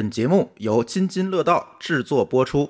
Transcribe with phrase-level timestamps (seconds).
[0.00, 2.66] 本节目由津津乐道制作播出。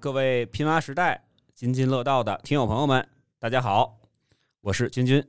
[0.00, 1.22] 各位拼娃时代
[1.54, 3.06] 津津乐道的听友朋友们，
[3.38, 4.00] 大家好，
[4.62, 5.22] 我是君君，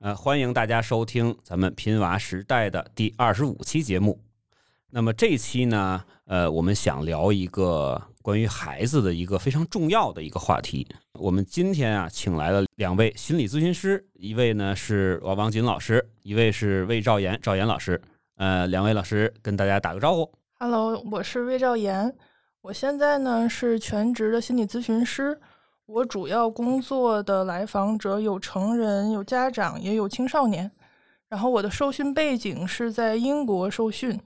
[0.00, 4.22] 呃，欢迎大家收听咱们拼娃时代的第二十五期节目。
[4.90, 10.86] 那么这期呢，呃，我们想聊一个关于孩子的一个非常重要的一个话题。
[11.14, 17.98] 我们今天啊，请来了两位心理咨询师，一位呢是王王锦老师，一位是魏兆言赵岩老师。
[18.36, 20.30] 呃，两位老师跟大家打个招呼。
[20.58, 22.14] Hello，我是魏兆言，
[22.60, 25.40] 我现在呢是全职的心理咨询师。
[25.86, 30.70] 我主要工作的来访者有成人、有家长，也有青少年。
[31.30, 34.20] 然后我的受训背景是在英国受训，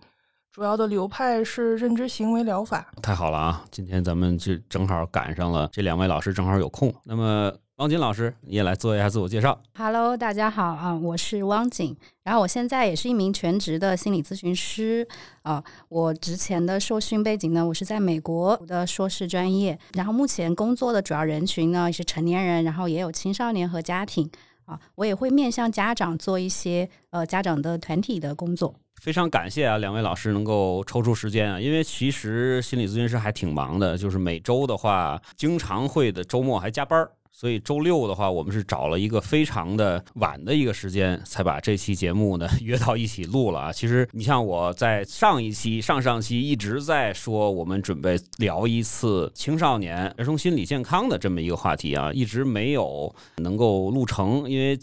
[0.53, 2.87] 主要的流派是认知行为疗法。
[3.01, 3.65] 太好了啊！
[3.71, 6.95] 今天咱们就正好赶上了，这两位老师正好有空。
[7.05, 9.59] 那么，汪锦老师，你也来做一下自我介绍。
[9.79, 15.09] Hello，大家好啊，我是汪锦，然后我现在也是一名全职的心理咨询师
[15.41, 15.65] 啊。
[15.89, 24.31] 我之前的受训背景呢，我是在美国读的硕士专业，然后目前工作的主要人群呢是成年人，然后也有青少年和家庭
[24.67, 24.79] 啊。
[24.97, 28.75] 我也会面向家长做一些呃家长的团体的工作。
[29.03, 37.11] 非常感谢啊，两位老师能够抽出时间啊，因为其实心理咨询师还挺忙的，就是每周的话，经常会的周末还加班儿。
[37.33, 43.73] 所以周六的话，我们是找了一个非常的晚的一个时间，才把这期节目呢 约到一起录了啊。
[43.73, 54.79] 其实你像我在上一期、上上期一直在说，我们准备聊一次青少年儿童心理健康的这么一个话题啊，一直没有能够录成，因为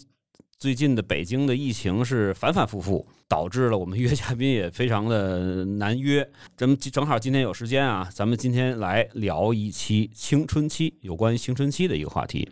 [0.59, 3.07] 最近的北京的疫情是反反复复。
[3.29, 6.27] 导致了我们约嘉宾也非常的难约。
[6.57, 12.49] 咱们正好今天有时间啊，咱们今天来聊一期青春期有关于青春期的一个话题。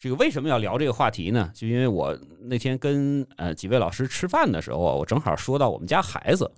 [0.00, 1.50] 这个为什么要聊这个话题呢？
[1.54, 6.50] 就因为我那天跟呃几位老师吃饭的时候，我正好说到我们家孩子，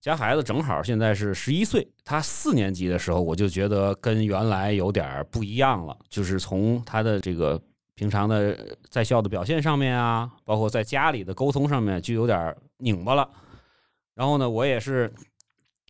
[0.00, 7.62] 家孩子正好现在是十一岁，他四年级的时候，我就觉得跟原来有点不一样了，就是从他的这个。
[8.00, 13.28] 平常的在校的表现上面啊，包括在家里的沟通上面，就有点拧巴了。
[14.14, 15.12] 然后呢，我也是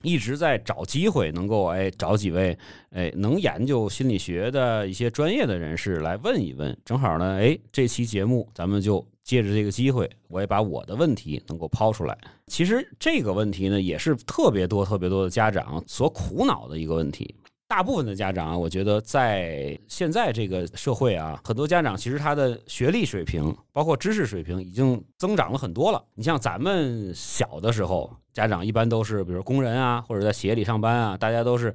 [0.03, 2.59] 一直在找机会，能够哎找几位
[2.91, 6.76] 哎能研究心理学的一些专业的人士来问一问。
[6.84, 12.19] 正好呢，哎这期节目咱们就借着这个机会，我也把我的问题能够抛出来。
[12.49, 17.37] 其实这个问题呢，也是特别多特别多的家长所苦恼的一个问题。
[17.70, 26.04] 大部分的家长啊，我觉得在现在这个社会啊，很多家长其实他的学历水平，包括知识水平，已经增长了很多了。
[26.16, 31.72] 你像咱们小的时候，家长一般都是比如工人啊，或者在企业里上班啊，大家都是，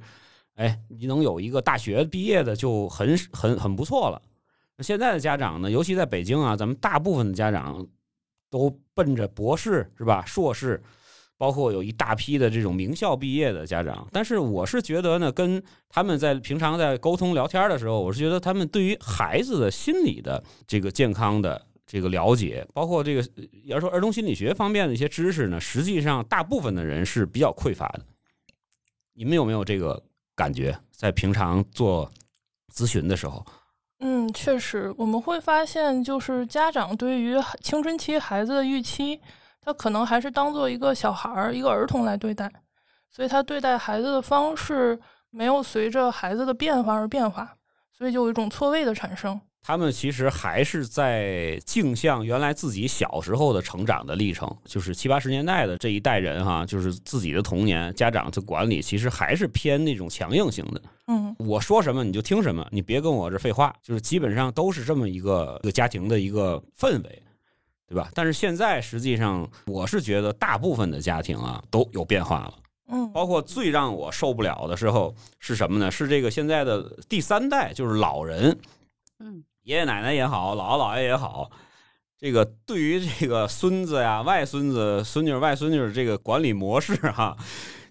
[0.56, 4.20] 哎，你能有一个大学毕业的就很很很不错了。
[4.80, 7.86] 现在的家长呢，尤其在北京啊，咱们大部分的家长
[8.50, 10.82] 都奔着博士是吧，硕士。
[11.38, 23.22] 包括有一大批的这种名校毕业的家长，但是我是觉得呢，跟他们在平常在沟通聊天的时候，我是觉得他们对于孩子的心理的这个健康的这个了解，包括这个
[23.64, 28.00] 要说儿童心理学方面的一些知识呢，实际上大部分的人是比较匮乏的。
[29.12, 30.02] 你们有没有这个
[30.34, 30.78] 感觉？
[30.90, 32.10] 在平常做
[32.74, 33.44] 咨询的时候？
[34.00, 39.20] 嗯，确实，我们会发现，就是家长对于青春期孩子的预期。
[39.66, 42.48] 他可能还是当做一个小孩儿、一个儿童来对待，
[43.10, 44.96] 所以他对待孩子的方式
[45.30, 47.52] 没有随着孩子的变化而变化，
[47.90, 49.40] 所以就有一种错位的产生。
[49.64, 60.80] 他们其实还是在镜像原来自己小时候的成长的历程，就是七八十年代的这一代人哈，就是自己的童年，家长的管理其实还是偏那种强硬型的。
[61.08, 67.22] 嗯，我说什么你就听什么，你别跟我这废话，就是基本上都是这么一个一个家庭的一个氛围。
[67.88, 68.10] 对吧？
[68.14, 72.54] 但是现在实际上，我是觉得大部分的家庭啊都有变化了。
[72.88, 75.90] 嗯，包括最让我受不了的时候是什么呢？
[75.90, 78.58] 是这个现在的第三代，就是老人，
[79.18, 81.50] 嗯，爷爷奶奶也好，姥姥姥爷也好，
[82.18, 87.36] 这个对于这个孙子呀、外孙子、孙女、外孙女这个管理模式哈、啊。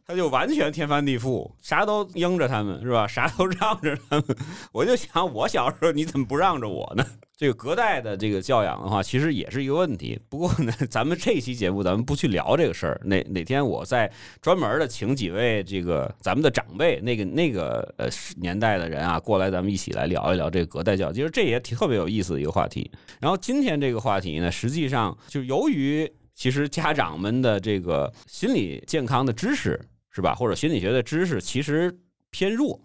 [0.07, 3.07] 他就完全天翻地覆，啥都应着他们，是吧？
[3.07, 4.25] 啥都让着他们。
[4.71, 7.03] 我就想，我小时候你怎么不让着我呢？
[7.35, 10.17] 这个隔代的这个教养的话，其实也是一个问题。
[10.29, 13.01] 不过呢，咱们这期节目咱们不去聊这个事儿。
[13.03, 14.09] 哪哪天我再
[14.41, 21.11] 专门的请几位这个咱们的长辈，那个那个呃年代的人啊，过来，咱们一起来聊一聊这个隔代教。
[21.11, 22.89] 其实这也挺特别有意思的一个话题。
[23.19, 29.81] 然后今天这个话题呢，实际上就由于其实家长们的这个心理健康的知识。
[30.15, 30.33] 是吧？
[30.33, 31.93] 或者心理学的知识其实
[32.29, 32.79] 偏弱，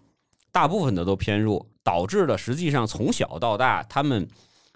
[0.51, 4.27] 大部分的都偏弱，导致了实际上从小到大他们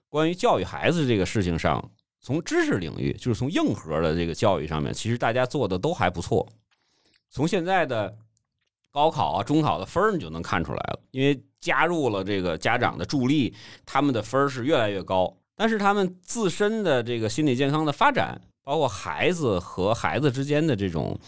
[0.08, 1.92] 关于教育孩子这个事情上，
[2.22, 6.48] 从知识领域，就是从硬核的这个教育上面，其实大家做的都还不错。
[7.30, 8.16] 从现在的
[8.90, 13.54] 高考啊、中考的分儿，你就能看出来了，因为加入了这个家长的助力，
[13.86, 15.36] 他们的分儿是越来越高。
[15.58, 21.20] 但是他们自身的这个心理健康的发展，包括孩子和孩子之间的这种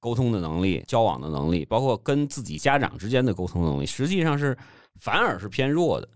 [0.00, 4.56] 沟通的能力、交往的能力，包括跟自己家长之间的沟通能力，实际上是
[5.00, 6.08] 反而是偏弱的。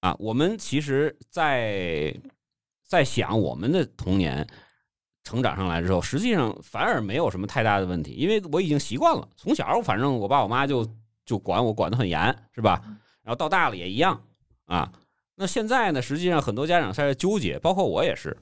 [0.00, 2.14] 啊，我们其实，在
[2.86, 4.46] 在想我们的童年
[5.24, 9.28] 成长上来之后，实际上反而没有什么太大的问题，因为我已经习惯了。
[9.36, 10.86] 从小反正我爸我妈就
[11.26, 12.82] 就管我管的很严，是吧？
[13.22, 14.18] 然后到大了也一样
[14.64, 14.90] 啊。
[15.34, 18.36] 那现在呢，实际上很多家长在纠结，包括我也是。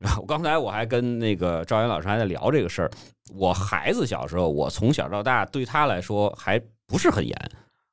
[0.18, 2.90] 我刚才我还跟那个赵岩老师还在聊这个事儿。
[3.34, 7.36] 我孩子小时候，我从小到大对他来说还不是很严。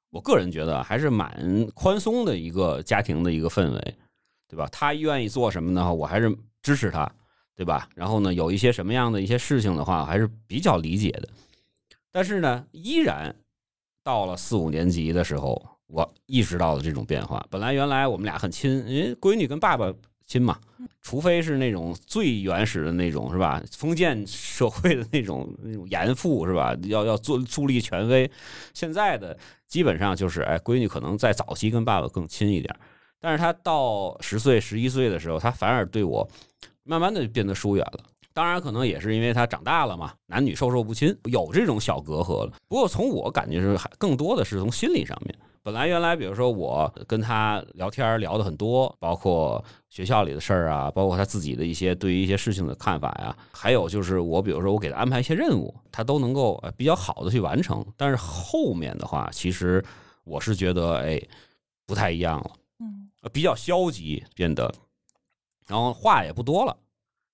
[0.09, 3.95] 我个人觉得还是蛮宽松的一个家庭的一个氛围，
[4.47, 4.67] 对吧？
[4.71, 5.93] 他愿意做什么呢？
[5.93, 6.33] 我还是
[6.63, 7.11] 支持他，
[7.53, 7.89] 对吧？
[7.93, 11.27] 然后呢，有一些什么样的一些事情的话，还是比较理解的。
[12.09, 13.35] 但是呢，依然
[14.01, 17.45] 到了四五年级的时候，我意识到了这种变化。
[17.49, 19.93] 本来原来我们俩很亲，因为闺女跟爸爸
[20.27, 20.59] 亲嘛，
[21.01, 23.63] 除非是那种最原始的那种，是吧？
[23.71, 26.77] 封建社会的那种那种严父，是吧？
[26.83, 28.29] 要要做树立权威。
[28.75, 29.35] 现在的。
[29.67, 32.73] 基本上就是，哎，闺女可能在早期跟爸爸更亲一点，
[33.19, 36.25] 但是她到十岁、十一岁的时候，她反而对我
[36.83, 37.99] 慢慢的变得疏远了。
[38.31, 42.53] 当然，可能也是因为她长大了嘛，男女授受不亲，有这种小隔阂了。
[42.69, 45.37] 不过从我感觉是，还更多的是从心理上面。
[45.67, 57.85] 本来原来，比如说我跟他聊天聊的很多，包括学校里的事儿啊，包括他自己的一些对于一些事情的看法呀，还有就是我比如说我给他安排一些任务，他都能够比较好的去完成。
[57.97, 59.83] 但是后面的话，其实
[60.23, 61.21] 我是觉得哎
[61.85, 64.73] 不太一样了，嗯，比较消极变得，
[65.67, 66.77] 然后话也不多了，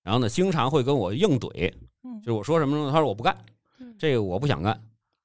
[0.02, 1.72] 然后呢经常会跟我硬怼，
[2.04, 2.92] 嗯，就是我说什么呢？
[2.92, 3.38] 他说我不干，
[4.00, 4.82] 这个我不想干。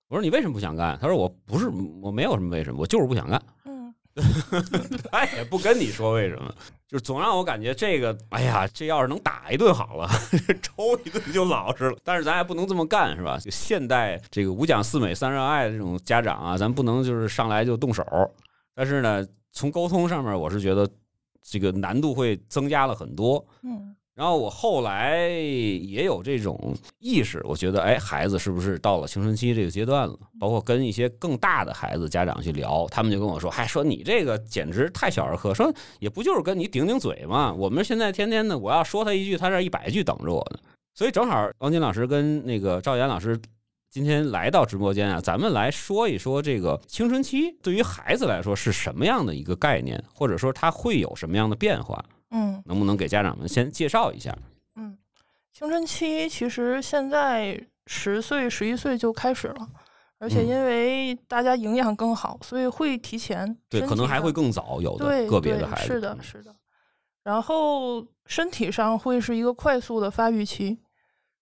[0.08, 0.98] 我说你为什么不想干？
[1.00, 1.68] 他说我不是
[2.00, 3.40] 我没有什么为什么，我就是不想干。
[3.66, 3.94] 嗯，
[5.12, 6.50] 他也不跟你说为什么，
[6.86, 10.08] 就总让我感觉这个，哎呀，这要是能打一顿好了，
[10.62, 11.96] 抽一顿就老实了。
[12.02, 13.38] 但是咱也不能这么干，是吧？
[13.38, 18.04] 就现代这个五讲四美三热爱的这种家长啊，咱不能就是上来就动手。
[18.74, 20.88] 但是呢，从沟通上面，我是觉得
[21.42, 23.46] 这个难度会增加了很多。
[23.62, 23.87] 嗯。
[24.18, 30.18] 然后我后来也有这种意识，我觉得，哎，孩子是不是到了青春期这个阶段了？
[30.40, 37.52] 包括跟一些更大的孩子家长去聊，他们就跟我说，嗨，说你这个简直太小儿科，说也不就是跟你顶顶嘴嘛。
[37.52, 40.58] 我们现在天天的，我要说他一句，他这一百句等着我呢。
[40.96, 43.40] 所以正好王金老师跟那个赵岩老师
[43.88, 52.04] 今天来到直播间啊，咱们来说一说这个青春期对于孩子来说是什么样的一个概念，或者说他会有什么样的变化。
[52.30, 54.36] 嗯，能不能给家长们先介绍一下？
[54.76, 54.96] 嗯，
[55.52, 59.68] 青春期其实现在十岁、十一岁就开始了，
[60.18, 63.56] 而且因为大家营养更好，所以会提前。
[63.68, 66.54] 对，可能还会更早，有的个别的孩子是的，是的。
[67.24, 70.78] 然后身体上会是一个快速的发育期，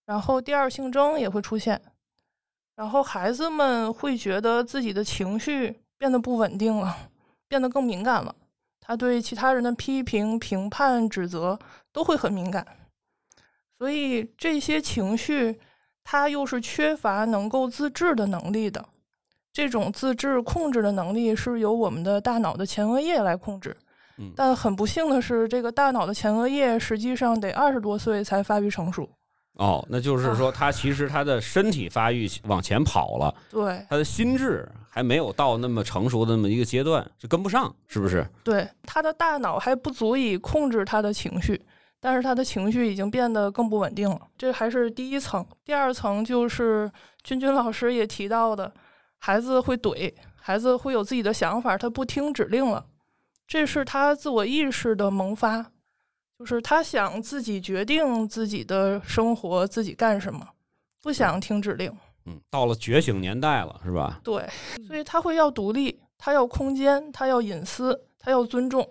[0.05, 1.81] 然后第二性征也会出现，
[2.75, 7.09] 然后孩子们会觉得自己的情绪变得不稳定了，
[7.47, 8.35] 变得更敏感了。
[8.87, 11.59] 他对其他人的批评、评判、指责
[11.91, 12.65] 都会很敏感，
[13.77, 15.59] 所以这些情绪
[16.05, 18.83] 他又是缺乏能够自制的能力的。
[19.51, 23.75] 这种自制控制的能力是由我们的大脑的前额叶来控制。
[24.35, 29.07] 但很不幸的是，这个大脑的前额叶实际上得二十多岁才发育成熟。
[29.55, 38.27] 哦，那就是说，他其实他的身体发育往前跑了，对，他的心智还没有到那么成熟的那么一个阶段，就跟不上，是不是？
[38.43, 41.61] 对，他的大脑还不足以控制他的情绪，
[41.99, 44.19] 但是他的情绪已经变得更不稳定了。
[44.39, 46.91] 这还是第一层，第二层就是
[47.23, 48.73] 君君老师也提到的，
[49.19, 52.83] 孩子会怼，孩子会有自己的想法，他不听指令了，
[53.47, 55.63] 这是他自我意识的萌发。
[56.39, 60.43] 就是他想自己决定自己的生活，自己干什么，
[61.03, 61.95] 不想听指令。
[62.27, 64.19] 嗯，到了觉醒年代了，是吧？
[64.23, 64.45] 对，
[64.85, 68.87] 所以他会要独立，他要空间，他要隐私，他要尊重，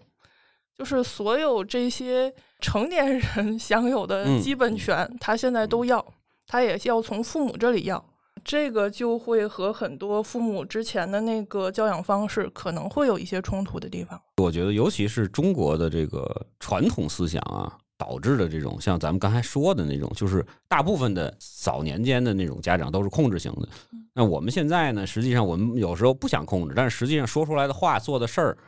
[0.77, 6.05] 就是所有这些成年人 享有的基本权，他现在都要，
[6.47, 8.05] 他也要从父母这里要。
[8.45, 14.21] 这个就会和很多父母之前的那个教养方式可能会有一些冲突的地方。
[14.37, 23.69] 我觉得，尤其是中国的这个传统思想啊，导致的这种像咱们刚才说的那种，就是大部分的早年间的那种家长都是控制型的。
[24.13, 28.59] 那我们现在呢，实际上我们有时候不想控制，但是实际上说出来的话、做的事儿，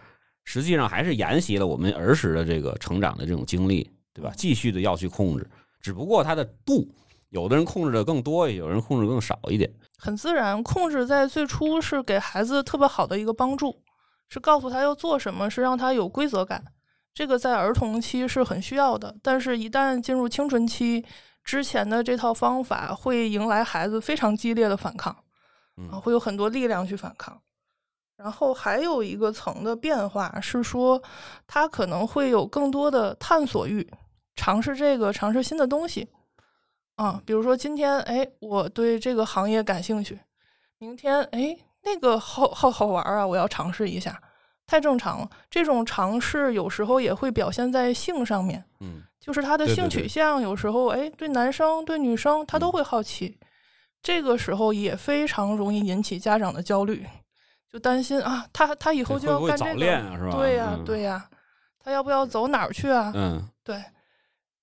[0.45, 4.33] 实际上还是沿袭了我们儿时的这个成长的这种经历，对吧？
[4.37, 5.49] 继续的要去控制，
[5.81, 6.87] 只不过它的度，
[7.31, 9.71] 有的人控制的更多，有人控制更少一点。
[9.99, 13.83] 很自然，控制在最初是给孩子特别好的一个帮助，
[14.29, 16.63] 是告诉他要做什么，是让他有规则感。
[17.15, 21.05] 这个在儿童期是很需要的，但是一旦进入青春期，
[21.43, 25.13] 之前的这套方法会迎来孩子非常激烈的反抗，
[25.91, 27.41] 啊，会有很多力量去反抗。
[28.17, 31.01] 然后还有一个层的变化是说，
[31.47, 33.89] 他可能会有更多的探索欲，
[34.35, 36.09] 尝试这个，尝试新的东西。
[36.97, 40.17] 啊，比如说今天，哎，我对这个行业感兴趣；
[40.79, 44.21] 明天，哎，那个好好好玩啊，我要尝试一下。
[44.69, 48.63] 太正常了，这种尝试有时候也会表现在性上面。
[48.81, 53.39] 嗯，就是他的性取向，有时候，哎，对男生对女生，他都会好奇。
[54.03, 57.05] 这个时候也非常容易引起家长的焦虑。
[57.73, 61.29] 就担心啊，他他以后就要干这个，对呀对呀，
[61.83, 63.11] 他要不要走哪儿去啊？
[63.15, 63.83] 嗯，对，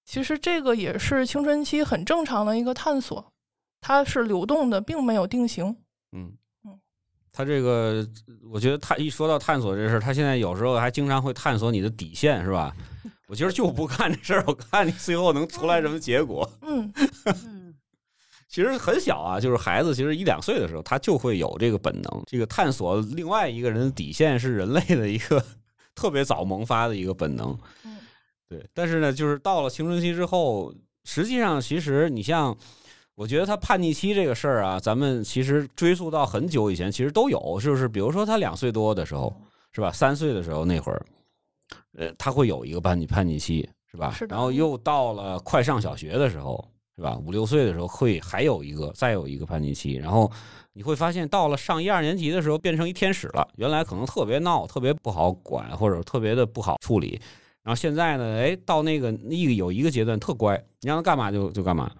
[0.05, 3.33] 其实这个也是青春期很正常的一个探索，
[3.81, 5.65] 它是流动的，并没有定型。
[5.65, 5.77] 嗯
[6.17, 6.37] 嗯，
[7.35, 8.07] 他这个，
[8.49, 12.73] 我觉得他一说到探索这事儿，他现在有时候还经常会探索你的底线，是吧？
[13.27, 16.49] 我今儿就不干这事儿，我看你最后能出来什么结果。
[16.61, 16.93] 嗯。
[18.47, 25.43] 其实很小啊，就是孩子，其实一两岁的时候，他就会有这个本能，这个探索另外一个人的底线是人类的一个
[25.93, 27.57] 特别早萌发的一个本能。
[27.83, 27.97] 嗯，
[28.47, 28.65] 对。
[28.73, 30.73] 但是呢，就是到了青春期之后，
[31.03, 32.55] 实际上，其实你像，
[33.15, 39.33] 我觉得他叛逆期这个事儿啊，咱们其实追溯到很久以前，其实都有，就是比如说他两岁多的时候，
[39.71, 39.91] 是吧？
[39.91, 41.05] 三岁的时候那会儿，
[41.97, 44.15] 呃，他会有一个叛逆叛逆期，是吧？
[44.29, 46.63] 然后又到了快上小学的时候。
[46.97, 47.19] 是吧？
[47.25, 50.31] 五六岁的时候会还有一个，再有一个叛逆期，然后
[50.71, 53.45] 你会发现，到了上一二年级的时候，变成一天使了。
[53.57, 57.19] 原来可能特别闹，特别不好管，或者特别的不好处理。
[57.63, 61.91] 然后现在呢，哎，到那个一有一个阶段特乖，你让他干嘛就就干嘛。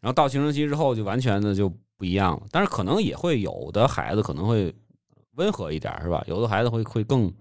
[0.00, 2.46] 然后到青春期之后，就完全的就不一样了。
[2.50, 4.74] 但是可能也会有的孩子可能会
[5.34, 6.22] 温和一点，是吧？
[6.26, 7.32] 有的孩子会会更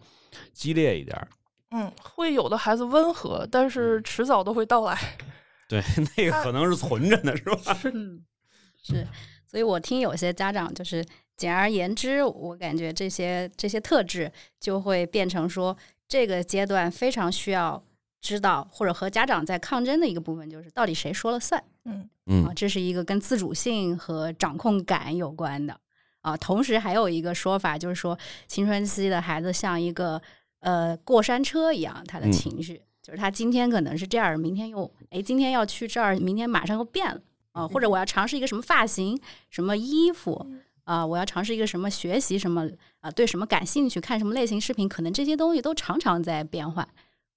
[0.53, 1.27] 激烈一点。
[1.71, 4.97] 嗯，会有的孩子温和，但是迟早都会到来。
[5.67, 5.83] 对，
[6.15, 7.73] 那个可能是存着呢，是吧？
[7.73, 7.91] 是
[8.81, 9.07] 是，
[9.45, 15.75] 所以我听有些家长就是，简而言之，我感觉这些这些特质就会变成说，
[16.07, 17.83] 这个阶段非常需要
[18.21, 21.63] 知道或者和家长在抗争的一个部分，就是到底谁说了算？
[21.85, 25.79] 嗯嗯，啊，这是一个跟自主性和掌控感有关的
[26.21, 26.35] 啊。
[26.35, 30.21] 同时还有一个说法，就是说青春期的孩子像一个
[30.59, 32.81] 呃过山车一样，他的情绪。
[33.01, 37.21] 就是他今天可能是这样，明天又哎，今天要去这儿，明天马上又变了
[37.53, 39.17] 啊，或者我要尝试一个什么发型、
[39.49, 40.45] 什么衣服
[40.83, 42.69] 啊，我要尝试一个什么学习什么
[42.99, 46.85] 啊，对什么感兴趣，看什么类型视频，可能这些东西都常常在变换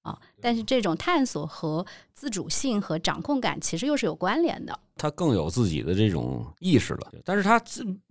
[0.02, 0.18] 啊。
[0.40, 4.78] 但是这种探索和自主性和掌控感其实又是有关联的。
[4.96, 7.58] 他更有自己的这种意识了，但是他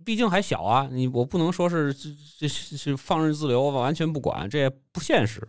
[0.04, 5.46] 毕竟还小啊，你我不能说是这这是放任自流，完全不管，这也不现实。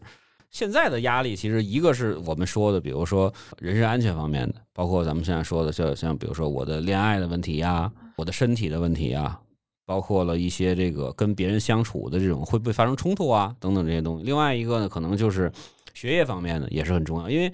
[0.51, 9.39] 现在的压力其实一个是我们说的，比如说人身安全方面的，包括咱们现在说的，像像比如说我的恋爱的问题呀，我的身体的问题呀，
[9.85, 14.25] 包括了一些这个跟别人相处的这种会不会发生冲突啊等等这些东西。
[14.25, 15.49] 另外一个呢，可能就是
[15.93, 17.51] 学业方面呢也是很重要，因为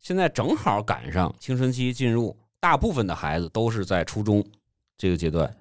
[0.00, 4.44] 现在正好赶上青春期进入，大部分的孩子都是在初中
[4.96, 5.54] 这个阶段。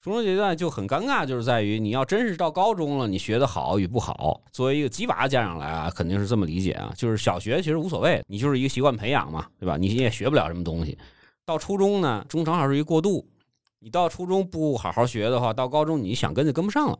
[0.00, 6.92] 初中阶段就很尴尬，就是在于你要真是到高中了，你学的好与不好，作为一个鸡娃家长来啊，肯定是这么理解啊。
[6.94, 9.78] 就是小学其实无所谓，你就是一个习惯培养嘛，对吧？
[9.78, 10.98] 你也学不了什么东西。
[11.46, 13.26] 到初中呢，中长好是一个过渡，
[13.78, 16.98] 你到初中不好好学的话，到高中你想跟就跟不上了。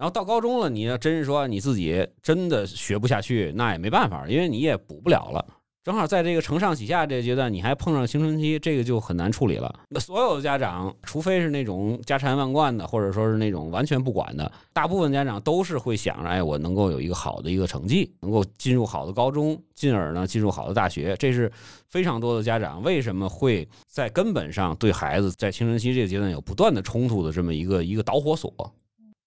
[0.00, 5.44] 然后到高中了，你要真是说你自己真的学不下去，那也没办法，因为你也补不了了。
[5.82, 9.80] 正好在这个承上启下这个阶段，你还碰上青春期，这个就很难处理了。
[9.90, 21.14] 那所有的家长，除非是那种家财万贯的，或者说是那种完全不管的，大部分家长都是会想着，哎，我能够有一个好的一个成绩，能够进入好的高中，进而呢进入好的大学。
[21.18, 21.52] 这是
[21.88, 28.50] 非常多的家长为什么会在根本上对孩子在青春期这个阶段有不断的冲突的这么一个一个导火索。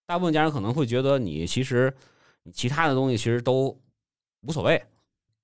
[0.06, 1.94] 大部分家长可能会觉得，你其实
[2.44, 3.78] 你其他的东西其实都
[4.42, 4.82] 无所谓。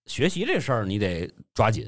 [0.05, 1.85] 学习这事儿你得抓紧，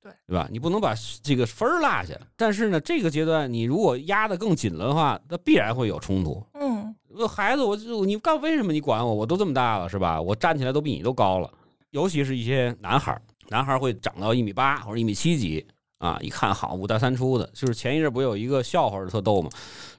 [0.00, 0.48] 对对吧？
[0.50, 2.14] 你不能把这个分儿落下。
[2.36, 6.44] 但是呢，这个阶段你如果压得更紧了的话，那必然会有冲突。
[6.54, 6.94] 嗯，
[7.28, 9.12] 孩子，我就你干为什么你管我？
[9.12, 10.20] 我都这么大了，是吧？
[10.20, 11.52] 我站起来都比你都高了。
[11.90, 15.66] 尤其是一些男孩儿，男孩儿会长到一米八或者一米七几
[16.04, 17.48] 啊，一看好五大三粗的。
[17.54, 19.48] 就是前一阵不有一个笑话特逗吗？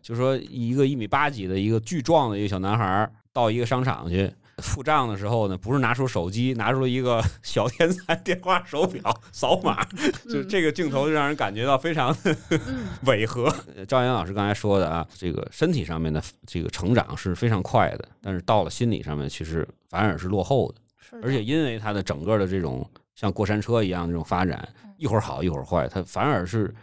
[0.01, 4.31] 就说一个一米八几的一个巨壮的一个小男孩到一个商场去。
[4.59, 9.85] 付账的时候呢，不是拿出手机，拿出了一个 小天才电话手表扫码，
[10.29, 12.33] 就这个镜头就让人感觉到非常的
[13.03, 13.53] 违和。
[13.75, 20.79] 呃赵岩老师刚才说的啊，这个身体上面的这个成长是非常快的，但是到了心理上面，其实反而是落后的。
[21.21, 24.65] 而且因为他的整个的这种像过山车一样这种发展，
[24.97, 26.73] 一会儿好一会儿坏，他反而是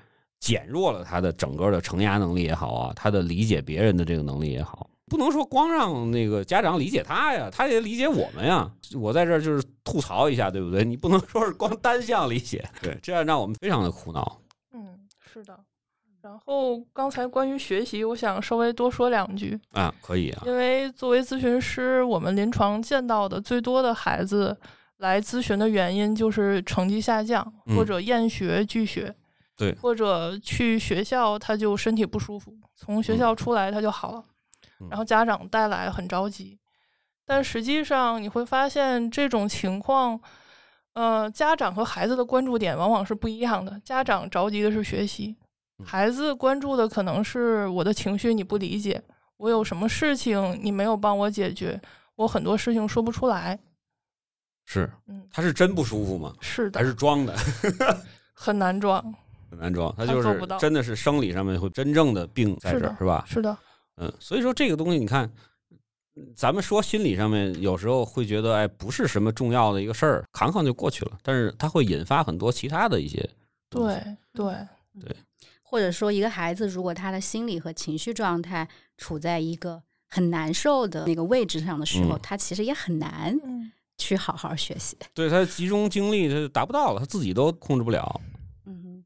[0.41, 4.89] 减弱了他的整个的承压能力也好啊，他的理解别人的这个能力也好。
[5.07, 8.71] 不能说光让那个家长理解他呀，他也理解我们呀。
[8.95, 10.85] 我在这儿就是吐槽一下，对不对？
[10.85, 14.41] 你不能说是光 单向理解，对，这样让我们非常的苦恼。
[14.73, 15.59] 嗯，是的。
[16.23, 24.57] 然后刚才关于学习，我想稍微多说两句，啊，可以啊，因为作为咨询师，我们临床见到的最多的孩子
[25.03, 29.15] 来咨询的原因就是成绩下降，嗯或者厌学拒学，
[29.57, 34.25] 对或者去学校他就身体不舒服，从学校出来他就好了，
[34.81, 36.59] 嗯然后家长带来很着急，
[37.27, 40.19] 但实际上你会发现这种情况。
[40.95, 43.81] 呃，家长和孩子的关注点往往是不一样的。
[43.83, 45.35] 家长着急的是学习，
[45.79, 49.03] 嗯孩子关注的可能是我的情绪你不理解，
[49.39, 51.81] 我有什么事情你没有帮我解决，
[52.17, 53.59] 我很多事情说不出来。
[54.65, 56.35] 是，嗯，他是真不舒服吗？
[56.41, 57.37] 是的还，是装的？
[58.35, 59.03] 很难装。
[59.51, 63.25] 很难装，他就是真的是生理上面会真正的病在这儿，是吧？
[63.29, 63.57] 是的，
[63.97, 65.31] 嗯，所以说这个东西，你看，
[66.17, 73.19] 嗯咱们说心理上面有时候会觉得，哎，不是什么重要的一个事儿，扛扛就过去了，但是它会引发很多其他的一些
[73.69, 73.99] 东西。
[74.35, 74.57] 对
[75.05, 75.17] 对，
[75.63, 78.67] 或者说，一个孩子如果他的心理和情绪状态
[78.97, 83.71] 处在一个很难受的那个位置上的时候，嗯他其实也很难嗯，
[84.03, 84.97] 去好好学习。
[85.15, 88.21] 对他集中精力，他就达不到了，他自己都控制不了。
[88.67, 89.05] 嗯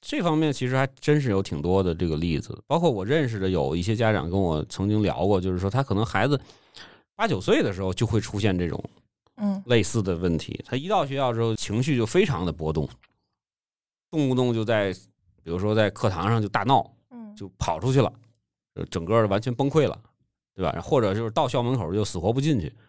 [0.00, 6.38] 这方面其实还真是有挺多的这个例子，包括我认识的有一些家长跟我曾经聊过，就是说他可能孩子
[7.14, 8.82] 八九岁的时候就会出现这种
[9.36, 10.62] 嗯类似的问题。
[10.66, 12.86] 他一到学校之后，情绪就非常的波动，
[14.10, 14.92] 动不动就在，
[15.42, 18.12] 比如说在课堂上就大闹，嗯，就跑出去了，
[18.74, 19.98] 就整个完全崩溃了，
[20.54, 20.78] 对吧？
[20.82, 22.83] 或者就是到校门口就死活不进去嗯，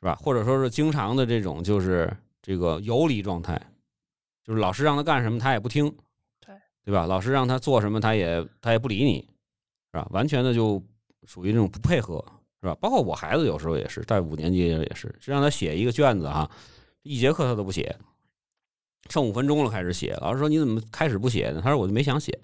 [0.00, 0.14] 是吧？
[0.16, 2.10] 或者说是经常的这种就是
[2.40, 3.60] 这个游离状态，
[4.42, 5.88] 就是老师让他干什么他也不听，
[6.40, 7.06] 对对吧？
[7.06, 9.20] 老师让他做什么他也他也不理你，
[9.92, 10.08] 是吧？
[10.10, 10.82] 完全的就
[11.24, 12.24] 属于这种不配合，
[12.62, 12.74] 是吧？
[12.80, 16.50] 包括我孩子有时候也是，在五年级也是，就让他写一个卷子哈，
[17.02, 17.94] 一节课他都不写，
[19.10, 21.60] 剩五分钟了开始写，老师说你怎么开始不写呢？
[21.62, 22.36] 他说我就没想写，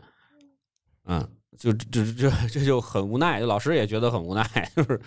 [1.04, 5.00] 嗯，就这这这这就很无奈，老师也觉得很无奈，就是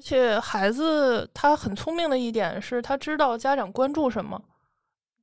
[0.00, 4.42] 而且孩子他很聪明的一点是他知道家长关注什么，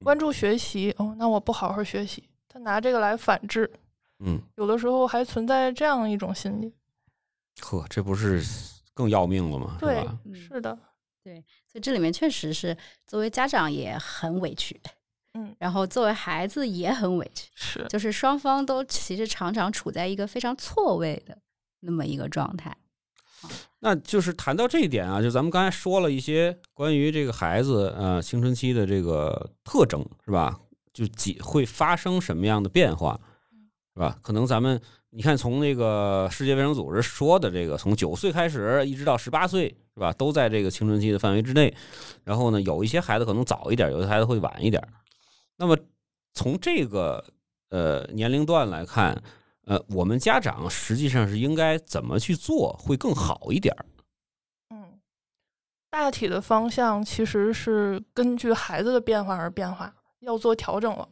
[0.04, 3.68] 关注学习哦，那我不好好学习，他拿这个来反制，
[4.20, 6.72] 嗯，有的时候还存在这样一种心理。
[7.60, 8.40] 呵，这不是
[8.94, 9.78] 更要命了吗？
[9.80, 10.78] 对是的，
[11.24, 14.80] 对所以这里面确实是作为家长也很委屈，
[15.34, 21.36] 嗯，然后作为孩子也很委屈，是就是双方都其实常常处在一个非常错位的
[21.80, 22.78] 那么一个状态。
[23.80, 30.60] 那就是谈到这一点啊，就咱们刚才说了一些关于这个孩子呃青春期的这个特征，是吧？
[30.94, 33.20] 就几会发生什么样的变化，
[33.94, 34.18] 是吧？
[34.24, 40.12] 可能咱们你看，从那个世界卫生组织说的这个，从九岁开始一直到十八岁，是吧？
[40.13, 41.72] 都在这个青春期的范围之内。
[42.24, 44.82] 然后呢，有一些孩子可能早一点，有的孩子会晚一点。
[45.58, 45.78] 那么
[46.34, 47.24] 从这个
[47.70, 49.22] 呃年龄段来看，
[49.67, 53.86] 呃，我们家长实际上是应该怎么去做会更好一点儿？
[54.69, 54.97] 嗯，
[55.89, 61.10] 大体的方向其实是根据孩子的变化而变化，要做调整了。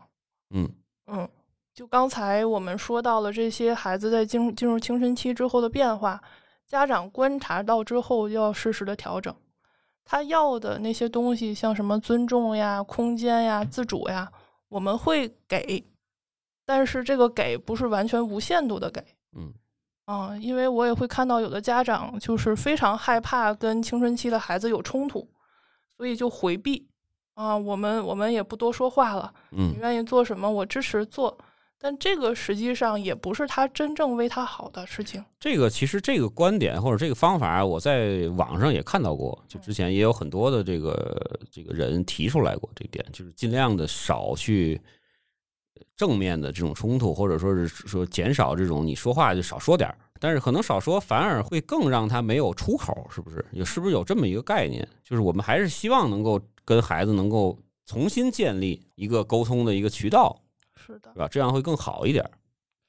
[0.51, 0.69] 嗯
[1.07, 1.29] 嗯，
[1.73, 6.21] 就刚才我们说到了这些孩子在进进入青春期之后的变化，
[6.65, 9.35] 家长观察到之后要适时的调整。
[10.05, 14.31] 他要的那些东西，像什么尊重呀、空间呀、自主呀，
[14.69, 15.83] 我们会给，
[16.65, 19.01] 但是这个给不是完全无限度的给。
[19.38, 19.54] 嗯
[20.06, 25.28] 啊，因为我也会看到有的家长就是非常害怕跟青春期的孩子有冲突，
[25.97, 26.88] 所以就回避
[27.34, 27.58] 啊。
[27.58, 31.36] 我们我们也不多说话了，嗯你嗯愿意做什么我支持做，
[31.80, 35.25] 但这个实际上也不是他真正为他好的事情。
[35.39, 44.80] 这个其实这个观点或者这个方法，我在网上也看到过，就之前也有很多的这个这个人提出来过这点，就是尽量的少去
[45.95, 53.43] 正面的这种冲突，或者说是说减少这种你说话就少说点儿，但是可能少说反而会更让他没有出口，是不是？
[53.51, 54.88] 有是不是有这么一个概念？
[55.03, 60.41] 就是我们还是希望能够跟孩子能够重新建立一个沟通的一个渠道，
[60.75, 61.27] 是的对，吧？
[61.27, 62.23] 这样会更好一点。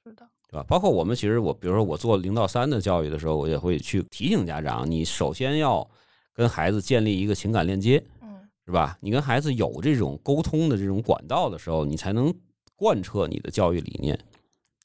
[0.04, 0.64] 是的，对吧？
[0.68, 5.88] 包括我们其实我，比如说我做零到三的教育的时候，我也会去提醒家长，你首先要
[6.32, 8.28] 跟孩子建立一个情感链接，嗯
[8.64, 8.96] 是吧？
[9.00, 12.32] 你跟孩子有这种沟通的这种管道的时候，你才能
[12.76, 14.18] 贯彻你的教育理念。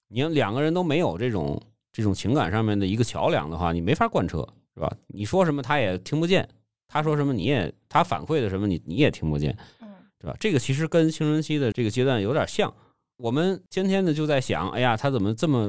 [0.08, 4.92] 你要两个人都没有这种这种情感上面的一个桥梁的话，你没法贯彻，是吧？
[5.08, 6.48] 你说什么他也听不见，
[6.88, 10.36] 他说什么你也他反馈的什么你你也听不见，嗯对吧？
[10.40, 12.74] 这个其实跟青春期的这个阶段有点像。
[13.18, 15.60] 我们天天的就在想，哎呀，他怎么这么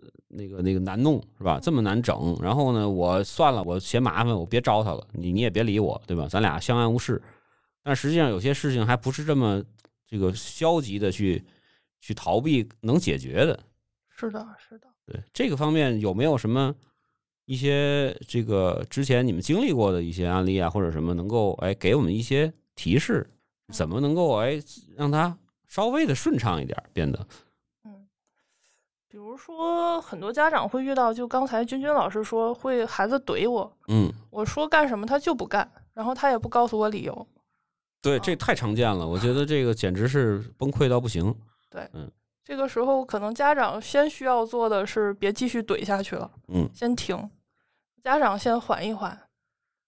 [0.00, 1.60] 呃那个那个难弄，是吧？
[1.62, 2.36] 这么难整。
[2.42, 6.26] 然后呢，我算了，我嫌麻烦，我别招他了，你你也别理我，对吧？
[6.28, 7.22] 咱俩相安无事。
[7.84, 9.62] 但实际上有些事情还不是这么
[10.12, 11.42] 这个消极的去
[11.98, 13.58] 去逃避能解决的。
[14.10, 14.86] 是的，是的。
[15.06, 16.74] 对这个方面有没有什么
[17.46, 23.26] 一些这个之前你们经历过的一些案例啊，或者什么能够哎给我们一些提示，
[23.72, 24.62] 怎么能够哎
[24.98, 25.34] 让他
[25.66, 27.26] 稍微的顺畅一点变得
[27.84, 28.06] 嗯，
[29.08, 37.26] 比如说很多家长会遇到，就刚才君君老师说，会孩子怼我，嗯我说干什么他就不干，然后他也不告诉我理由。
[38.02, 41.34] 对这太常见了，我觉得这个简直是崩溃到不行。
[41.70, 42.10] 对，嗯
[42.44, 47.30] 这个时候，可能家长先需要做的是别继续怼下去了，嗯先停，
[48.02, 49.16] 家长先缓一缓，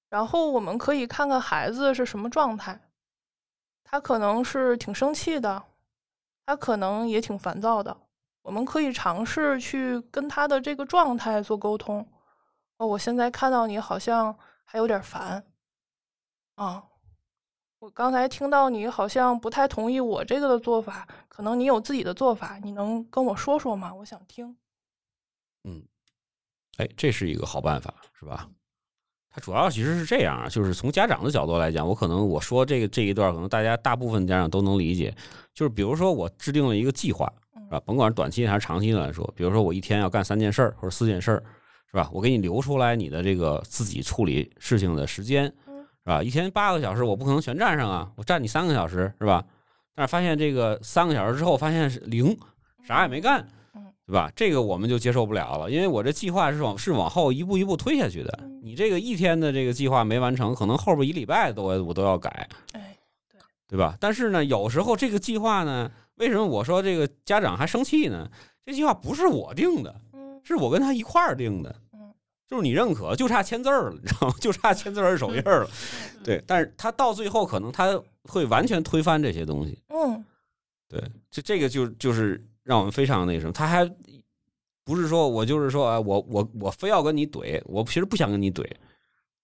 [0.09, 2.81] 然后我们可以看看孩子是什么状态，
[3.83, 5.61] 他可能是挺生气的，
[6.47, 7.97] 他可能也挺烦躁的，
[8.43, 12.07] 我们可以尝试去跟他的这个状态做沟通。
[12.77, 15.45] 哦，我现在看到你好像还有点烦，
[16.55, 16.83] 啊，
[17.85, 23.93] 我刚才听到你好像不太同意我这个的做法，可能你有自己的做法，你能跟我说说吗？
[23.95, 24.57] 我想听。
[25.65, 25.83] 嗯
[26.79, 28.49] 哎，这是一个好办法，是吧？
[29.29, 35.15] 它主要其实是这样啊，就是从家长的角度来讲，我可能我说这个这一段，可能大家大部分家长都能理解。
[35.53, 37.79] 就是比如说我制定了一个计划，是吧？
[37.85, 41.45] 甭管是短期还是长期的来说，比如说我一天要干三件事儿或者四件事儿，
[41.91, 42.09] 是吧？
[42.15, 45.64] 我给你留出来你的这个自己处理事情的时间，嗯
[46.05, 46.23] 是吧？
[46.23, 49.45] 一天八个小时，我不可能全占上啊，我占你三个小时，是吧？
[49.95, 52.37] 但是发现这个三个小时之后，发现是零，
[52.87, 54.31] 啥也没干嗯，对吧？
[54.37, 58.39] 这个我们就接受不了了，因为我这计划是往是往后一步一步推下去的。
[58.43, 62.97] 嗯你这个一天的这个计划没完成，可能后边一礼拜都我都要改，哎，
[63.69, 63.95] 对吧？
[64.01, 68.27] 但是呢，有时候这个计划呢，为什么我说这个家长还生气呢？
[68.65, 71.84] 这计划不是我定的，嗯是我跟他一块儿定的嗯，
[72.49, 74.35] 就是你认可，就差签字儿了，你知道吗？
[74.41, 75.71] 就差签字儿手印儿了。
[76.23, 79.79] 对，但是他到最后可能他会完全推翻这些东西。
[79.89, 80.25] 嗯
[80.89, 83.85] 对，这这个就就是让我们非常那什么，他还
[84.85, 88.63] 不是说我就是说啊，我我我非要跟你怼，我其实不想跟你怼，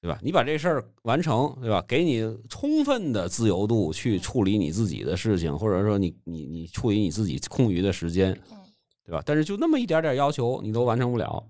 [0.01, 0.19] 对吧？
[0.23, 1.83] 你把这事儿完成，对吧？
[1.89, 8.59] 给你充分的自由度去处理你自己的事情，或者说你你你处理你自己空余的时间嗯，
[9.05, 9.23] 对吧？
[9.25, 11.43] 但是就那么一点点要求，你都完成不了，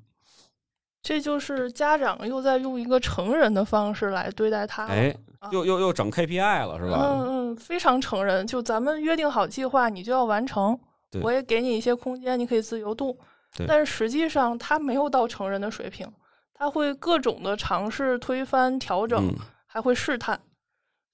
[1.02, 4.90] 这就是家长又在用一个成人的方式来对待他了。
[4.90, 6.98] 哎，啊又又又整 KPI 了，是吧？
[7.02, 8.46] 嗯嗯，非常成人。
[8.46, 10.78] 就咱们约定好计划，你就要完成。
[11.22, 13.18] 我也给你一些空间，你可以自由度。
[13.56, 16.06] 对但是实际上他没有到成人的水平，
[16.54, 19.34] 他会各种的尝试推翻、调整，嗯，
[19.66, 20.38] 还会试探。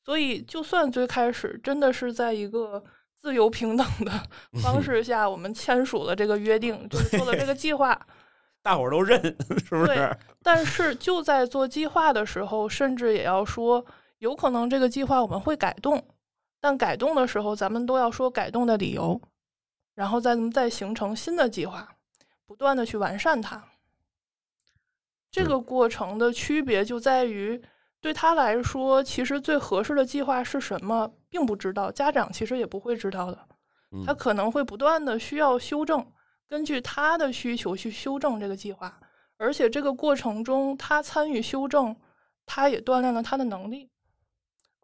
[0.05, 2.83] 所以，就算最开始真的是在一个
[3.19, 4.13] 自由平等的
[4.63, 7.99] 方式下，我们签署了这个约定，就是做了这个计划，
[8.67, 9.23] 大伙儿都认，
[9.65, 10.11] 是不是对？
[10.43, 13.87] 但是就在做计划的时候，甚至也要说，
[14.19, 16.05] 有可能这个计划我们会改动，
[16.61, 19.21] 但改动的时候，咱们都要说改动的理由，
[19.95, 21.89] 然后再再形成新的计划，
[22.45, 23.63] 不断的去完善它。
[25.31, 27.63] 这个过程的区别就在于，
[28.01, 33.39] 对他来说，其实最合适的计划是什么，并不知道，家长其实也不会知道的。
[33.93, 36.05] 嗯他可能会不断的需要修正，
[36.49, 38.99] 根据他的需求去修正这个计划，
[39.37, 41.95] 而且这个过程中他参与修正，
[42.45, 43.89] 他也锻炼了他的能力，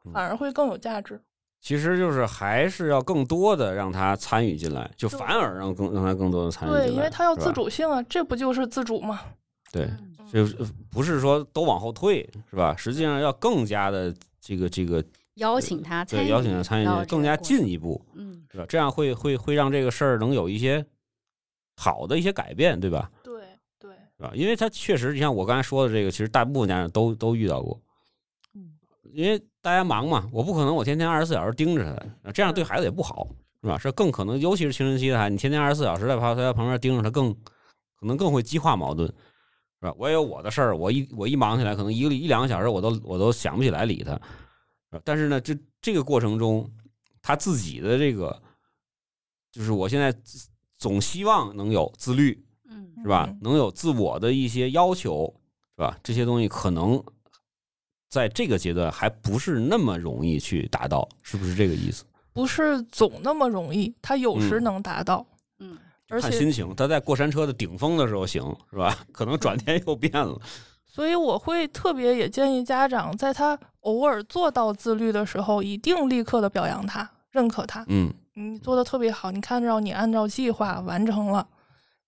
[0.04, 1.20] 嗯反而会更有价值。
[1.60, 7.52] 其实就是还是要更多的让他参与进来，就反而让更让他更多的参与进来，对，因为他要自。
[7.52, 9.20] 主性啊，这不就是自主吗？
[9.70, 10.56] 对，嗯就是
[10.90, 12.74] 不是说都往后退，是吧？
[12.76, 18.66] 实际上要更加的这个这个邀请他参与，对邀请他参与进来，更加进一步，嗯，是吧？
[18.68, 20.84] 这样会会会让这个事儿能有一些
[21.82, 23.10] 好的一些改变，对吧？
[23.24, 23.42] 对
[23.80, 24.30] 对，是吧？
[24.34, 27.80] 因为他确实，你像我刚才说的这个，其实大部分家长都都遇到过。
[28.54, 28.72] 嗯，
[29.12, 31.84] 因为大家忙嘛，我不可能我天天二十四小时盯着
[32.22, 33.26] 他，这样对孩子也不好，
[33.62, 33.76] 是吧？
[33.82, 37.34] 这更可能，尤其是青春期的孩子，你天天二十四小时在旁在旁边盯着他，更
[37.96, 39.92] 可能更会激化矛盾，是吧？
[39.98, 44.20] 我也有我的事儿，我一我一忙起来，可能一个一两个小时我都我都想不起来理他，
[45.02, 46.70] 但是呢，这这个过程中，
[47.20, 48.40] 他自己的这个，
[49.50, 50.12] 就是我现在
[50.82, 53.38] 总希望能有自律，嗯是吧嗯？
[53.40, 55.32] 能有自我的一些要求，
[55.76, 55.96] 是吧？
[56.02, 57.00] 这些东西可能
[58.08, 62.02] 在这个阶段还不是那么容易去达到，是不是这个意思？
[62.32, 65.24] 不是总那么容易，他有时嗯能达到，
[65.60, 68.42] 嗯而且看心情，他在过山车的顶峰的时候行，
[68.72, 68.98] 是吧？
[69.14, 70.36] 可能转天又变了。
[70.84, 77.84] 所以我会特别也建议家长，在他偶尔做到自律的时候，一定立刻的表扬他，认可他。
[77.86, 81.46] 嗯，你做的特别好，你看着你按照计划完成了，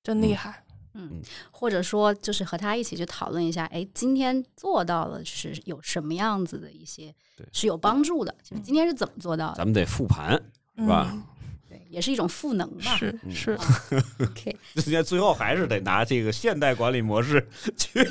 [0.03, 0.63] 真厉害。
[0.97, 10.41] 嗯，或者说就是和他一起去讨论一下，哎，今天做到了是有什么样子的一些对是有帮助的，就是今天是怎么做到的，咱们得复盘，
[10.79, 11.09] 是吧？
[11.13, 11.23] 嗯
[11.69, 12.97] 对，也是一种赋能吧。
[13.01, 13.59] 嗯是是，
[14.23, 17.45] OK， 人家最后还是得拿这个现代管理模式
[17.77, 18.09] 去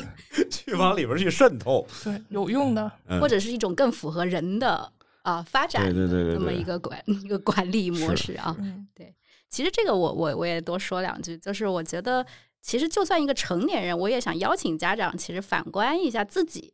[0.51, 2.91] 去往里边去渗透，对，有用的。
[3.07, 4.91] 嗯或者是一种更符合人的
[5.23, 8.55] 啊发展对对对对这么一个管 一个管理模式啊。
[8.95, 9.13] 对。
[9.49, 12.25] 其实这个我我我也多说两句，就是我觉得
[12.61, 16.73] 其实就算一个成年人，我也想邀请家长，其实反观一下自己，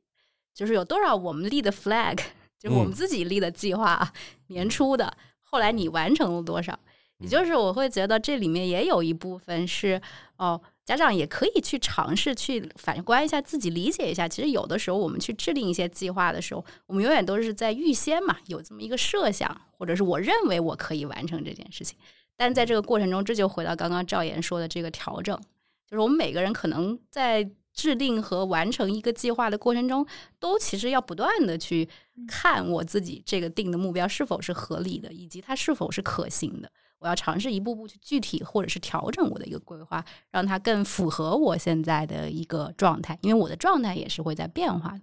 [0.54, 2.18] 就是有多少我们立的 flag，
[2.58, 2.94] 就是我们嗯。
[2.94, 4.14] 自己立的计划啊，
[4.48, 6.80] 年初的，后来你完成了多少？
[7.18, 10.02] 也就是我会觉得这里面也有一部分是
[10.38, 14.28] 哦，家长也可以去尝试去反观一下自己，理解一下。
[14.28, 21.96] 其实有的时候我们去制定一些计划的时候，我们永远都是在预先嘛，有这么一个设想，或者是我认为我可以完成这件事情。
[22.36, 25.40] 但在这个过程中，这就回到刚刚赵岩说的这个调整，
[25.86, 30.04] 就是我们每个人可能在制定和完成一个计划的过程中，
[30.40, 31.88] 都其实要不断的去
[32.28, 36.72] 看我自己这个定的目标是否是合理的，以及它是否是可行的。
[37.00, 45.02] 我要尝试一步步去具体或者是调整我的一个规划，让它更符合我现在的一个状态，因为我的状态也是会在变化的。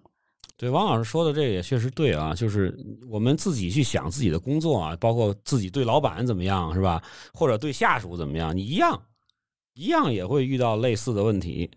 [0.58, 2.74] 对，王老师说的这个也确实对啊，就是
[3.10, 7.02] 我们自己去想自己的工作啊，包括自己对老板怎么样，是吧？
[7.34, 9.02] 或者对下属怎么样，你一样
[9.74, 11.70] 一样也会遇到类似的问题，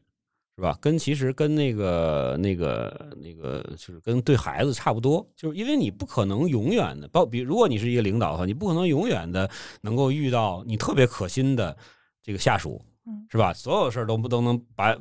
[0.60, 0.78] 是吧？
[0.82, 11.78] 跟其实跟那个那个那个就是跟对孩子差不多，就是因为你不可能永远的，包比如果你是一个领导的话，你不可能永远的能够遇到你特别可心的
[12.22, 13.54] 这个下属，嗯是吧？
[13.54, 14.93] 所有事儿都不都能把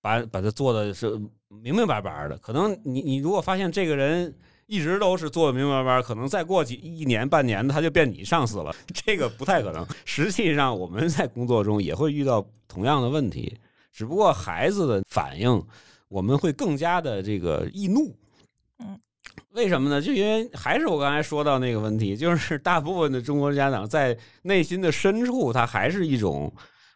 [0.00, 1.10] 把把他做的是
[1.48, 2.38] 明明白白的。
[2.38, 4.32] 可能你你如果发现这个人
[4.66, 9.84] 一直都是做的明明白白，可能再过几一年半年的他就变你上司了， 这个不太可能。
[10.04, 13.58] 实际上我们在工作中也会遇到同样的问题，
[13.92, 15.62] 只不过孩子的反应
[16.08, 18.14] 我们会更加的这个易怒。
[18.78, 18.98] 嗯。
[19.52, 20.00] 为什么呢？
[20.00, 26.52] 就因为还是我刚才说到那个问题，就是大部分的中国家长在内心的深处，他还是一种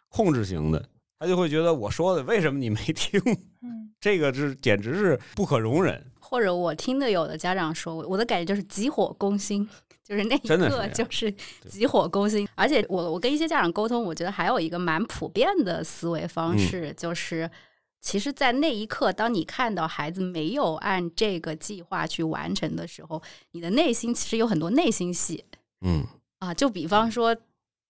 [0.09, 3.19] 控制型的，他就会觉得我说的为什么你没听？
[3.61, 6.01] 嗯 这个是简直是不可容忍。
[6.19, 9.67] 或者我听的有的家长说，我的感觉就是急火攻心，
[10.07, 11.31] 就是那一刻就是
[11.67, 12.47] 急火攻心。
[12.53, 17.49] 而且我我跟一些家长沟通，我觉得还有一个蛮普遍的思维方式，就是
[18.01, 23.19] 其实，在那一刻，当你看到孩子没有按这个计划去完成的时候，
[23.53, 25.43] 你的内心其实有很多内心戏
[25.81, 26.05] 嗯，
[26.37, 26.53] 啊。
[26.53, 27.35] 就比方说，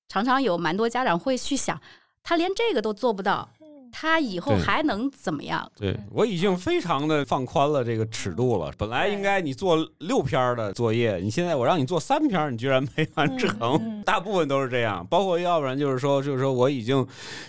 [0.08, 1.78] 常常有蛮多家长会去想，
[2.24, 3.50] 他连这个都做不到，
[3.98, 5.72] 他以后还能怎么样？
[5.74, 8.70] 对我已经非常的放宽了这个尺度了。
[8.78, 13.50] 本来应该你做六篇的作业，你现在我让你做三篇，你居然没完成。
[13.62, 17.08] 嗯嗯大部分都是这样，包括要不然就是说，就是说我已经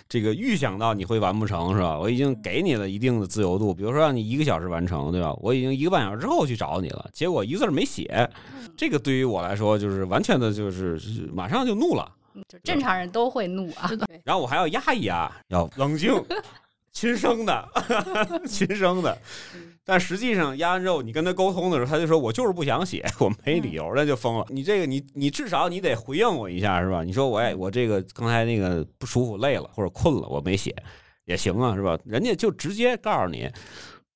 [0.08, 1.98] 这个预想到你会完不成，是吧？
[1.98, 5.34] 我已经给你了一定的自由度，比如说让你一个小时完成，对吧？
[5.40, 8.30] 我已经一个半小时之后去找你了，结果一个字没写，
[8.76, 10.96] 这个对于我来说就是完全的就是
[11.34, 12.08] 马上就怒了。
[12.48, 13.88] 就正常人都会怒啊。
[13.88, 16.12] 对然后我还要压一压，要冷静，
[16.92, 17.68] 亲生的，
[18.46, 19.16] 亲生的。
[19.84, 24.44] 但实际上压完之后，你跟他沟通的时候，他就说我就是不想写，我没理由，那就疯了。
[24.48, 27.04] 你这个你你至少你得回应我一下是吧？
[27.04, 30.74] 你说我哎我这个刚才那个不舒服累了或者困了，我没写
[31.24, 31.96] 也行啊是吧？
[32.04, 33.48] 人家就直接告诉你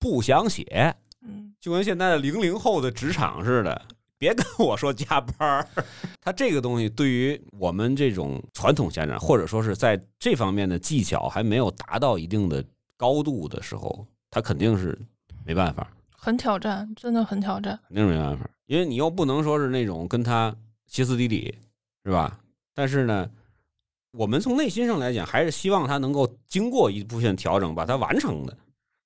[0.01, 3.83] 不想写，嗯就跟现在的零零后的职场似的，
[4.21, 5.67] 别跟我说加班儿。
[6.21, 12.63] 他这个东西对于我们这种传统家长，或者说是在这方面的技巧还没有达到一定的
[12.99, 14.97] 高度的时候，他肯定是
[15.47, 17.81] 没办法，很挑战，真的很挑战。
[17.89, 20.55] 肯定是没办法，因为你又不能说是那种跟他
[20.87, 21.59] 歇斯底里，
[22.05, 22.39] 是吧？
[22.75, 23.29] 但是呢。
[24.13, 28.59] 我们从内心上来讲，还是希望他能够经过一部分调整，把它完成的。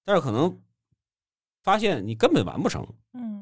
[0.02, 0.58] 但是可能
[1.62, 3.33] 发现你根本完不成，嗯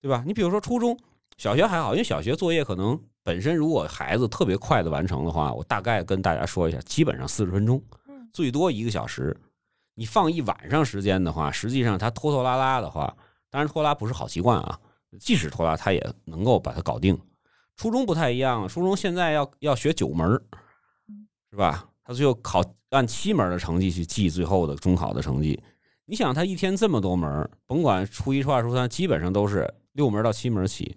[0.00, 0.22] 对吧？
[0.26, 0.98] 你比如说初中
[1.36, 9.36] 小学还好，因为小学作业可能本身如果孩子特别快的完成的话，我大概跟大家说一下，基本上四十分钟，嗯最多一个小时。
[9.94, 13.12] 你放一晚上时间的话，实际上他拖拖拉拉的话，
[13.50, 14.78] 当然拖拉不是好习惯啊，
[15.18, 17.18] 即使拖拉他也能够把它搞定。
[17.76, 20.40] 初中不太一样，初中现在要要学九门儿
[21.50, 21.88] 是吧？
[22.04, 25.60] 他最后考按七门的成绩去记最后的中考的成绩。
[26.04, 30.96] 你想，他一天这么多门，甭管初一、初二、初三，基本上都是六门到七门起，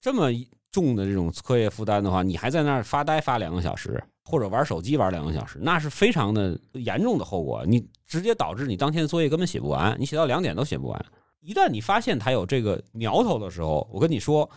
[0.00, 0.28] 这么
[0.72, 7.64] 重的这种课业负担的话，你还在那儿发呆发两个小时，或者玩手机玩两个小时，那是非常的严重的后果。
[7.64, 11.06] 你直接导致你当天作业根本写不完，你写到两点都写不完。
[11.38, 14.50] 一旦你发现他有这个苗头的时候，我跟你说，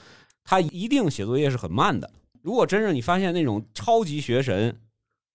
[0.44, 2.10] 他一定写作业是很慢的。
[2.42, 4.76] 如果真是你发现那种超级学神，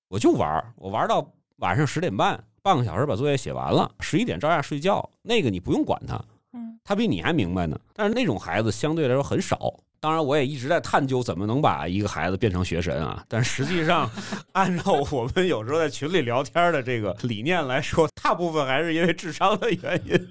[0.08, 6.22] 我就玩，我玩到晚上十点半，半个小时把作业写完了，十一点照样睡觉，那个你不用管他，
[6.88, 7.78] 他比你还明白呢。
[7.92, 9.74] 但是那种孩子相对来说很少。
[10.00, 13.22] 当然，我也一直在探究怎么能把一个孩子变成学神啊。
[13.28, 14.10] 但实际上，
[14.52, 20.28] 按照我们有时候在群里聊天的这个理念来说，大部分还是因为智商的原因。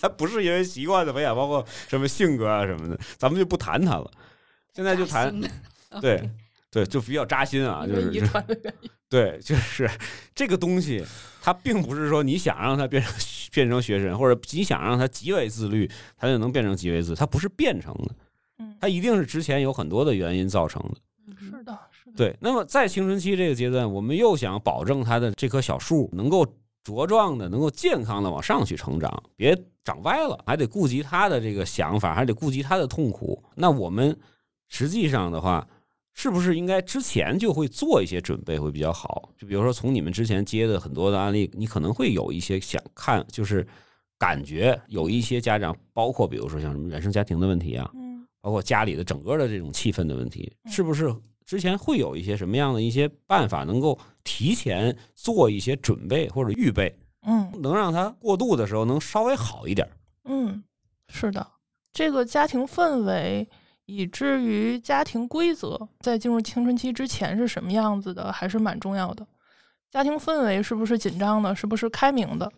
[0.00, 4.10] 还不是因为习惯的培养，包括什么性格啊什么的，咱们就不谈他了。
[4.72, 5.38] 现在就谈，
[6.00, 6.26] 对
[6.70, 8.90] 对，就比较扎心啊，就是遗传的原因。
[9.08, 9.90] 对， 就是
[10.34, 11.04] 这个东西，
[11.40, 13.12] 它并不是说你想让它变成
[13.52, 18.14] 变成学神，或者你想让它极为自律，它就能变成极为自，它不是变成的，
[18.58, 21.34] 嗯，它一定是之前有很多的原因造成的。
[21.38, 22.16] 是的，是的。
[22.16, 26.46] 对，那么在青春期这个阶段，我们又想保证他的这棵小树能够。
[26.84, 33.44] 茁壮的，能够健康的往上去成长，别长歪了，还得顾及他的这个想法，还得顾及他的痛苦。
[33.56, 34.16] 那我们
[34.68, 35.68] 实际上的话，
[36.20, 39.30] 是不是应该之前就会做一些准备会比较好？
[39.38, 43.64] 就比如说从你们之前接的很多的案例，你可能会有一些想看，就是
[44.18, 51.14] 感觉有一些家长，包括比如说像什么原生家庭的问题啊，嗯，包括家里的整个的这种气氛的问题，是不是？
[51.46, 56.92] 之前会有一些什么样的一些办法，能够提前做一些准备或者预备，
[57.28, 59.88] 嗯，能让他过渡的时候能稍微好一点。
[60.24, 60.64] 嗯，
[61.06, 61.46] 是的，
[61.92, 63.48] 这个家庭氛围，
[63.90, 69.26] 以至于家庭规则，在进入青春期之前是什么样子的，还是蛮重要的。
[69.90, 72.52] 家庭氛围是不是紧张的，是不是开明的，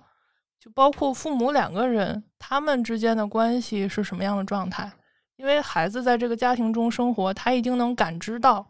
[0.59, 4.91] 就包括父母两个人他们之间的关系是什么样的状态。
[5.37, 8.67] 因为孩子在这个家庭中生活，他一定能感知到。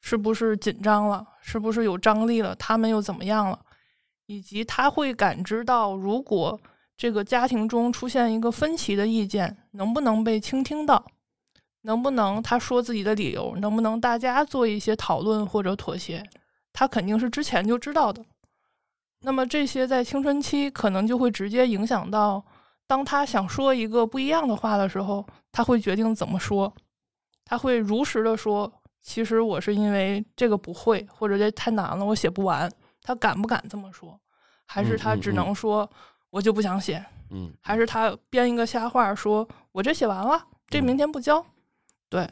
[0.00, 1.26] 是不是紧张了？
[1.40, 2.54] 是不是有张力了？
[2.54, 3.58] 他们又怎么样了？
[4.26, 6.60] 以及他会感知到，如果
[6.96, 11.04] 这个家庭中出现一个分歧的意见，能不能被倾听到？
[11.86, 13.54] 能不能他说自己的理由？
[13.58, 16.20] 能不能大家做一些讨论或者妥协？
[16.72, 18.22] 他肯定是之前就知道的。
[19.20, 22.44] 那么这些在青春期可能就会直接影响到，
[22.88, 26.74] 当他想说一个不一样的话的时候，他会决定怎么说，
[27.44, 28.70] 他会如实的说。
[29.00, 32.68] 其实我是因为这个不会，或者这太难了，我写不完。
[33.02, 34.18] 他敢不敢这么说？
[34.64, 35.88] 还是他只能说
[36.30, 37.06] 我就不想写？
[37.30, 41.44] 嗯，还是他编一个瞎话，说我这写完了，这明天不交？
[42.08, 42.28] 对，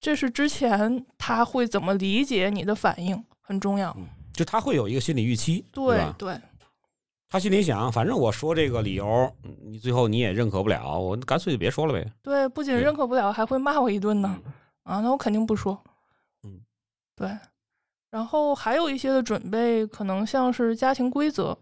[0.00, 3.96] 这是之前他会怎么理解你的反应很重要。
[4.32, 6.40] 就他会有一个心理预期，对对。
[7.28, 12.12] 他心里想，反正我说这个理由，你最后你也认可不了，我干脆就别说了呗。
[12.22, 14.38] 对，不仅认可不了，还会骂我一顿呢。
[14.82, 15.82] 啊，那我肯定不说。
[16.44, 16.60] 嗯
[17.16, 17.30] 对，
[18.10, 21.56] 然后还有一些的准备，可能像是家庭规则，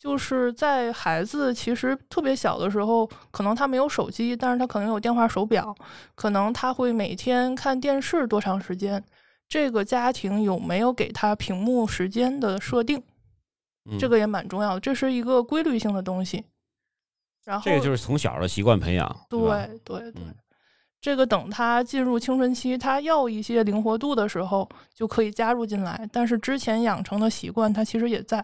[0.00, 5.76] 就是在孩子其实特别小的时候，可能他没有手机，但是他可能有电话手表，
[6.14, 9.04] 可能他会每天看电视多长时间，
[9.46, 13.02] 这个家庭有没有给他屏幕时间的设定，
[13.98, 16.42] 这个也蛮重要的，这是一个规律性的东西。
[17.44, 19.38] 然后这个就是从小的习惯培养，对
[19.84, 20.22] 对对。
[20.98, 26.08] 这个等他进入青春期，他要一些灵活度的时候，就可以加入进来。
[26.10, 28.42] 但是之前养成的习惯，他其实也在。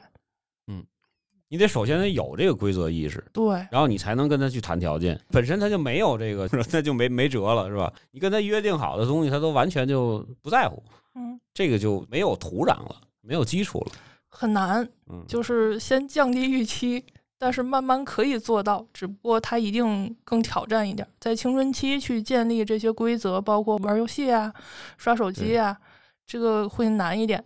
[1.47, 5.19] 嗯，你得首先得有这个规则意识，对，然后你才能跟他去谈条件。
[5.31, 7.93] 本身他就没有这个， 那就没没辙了，是吧？
[8.11, 10.83] 你跟他约定好的东西，他都完全就不在乎。
[11.15, 13.93] 嗯，这个就没有土壤了，没有基础了，
[14.29, 14.87] 很难。
[15.09, 17.05] 嗯，就是先降低预期。
[17.39, 21.07] 但是慢慢可以做到，只不过他一定更挑战一点。
[21.21, 24.51] 在青春期去建立这些规则，包括玩游戏啊、
[24.97, 25.77] 刷手机啊，
[26.27, 27.45] 这个会难一点。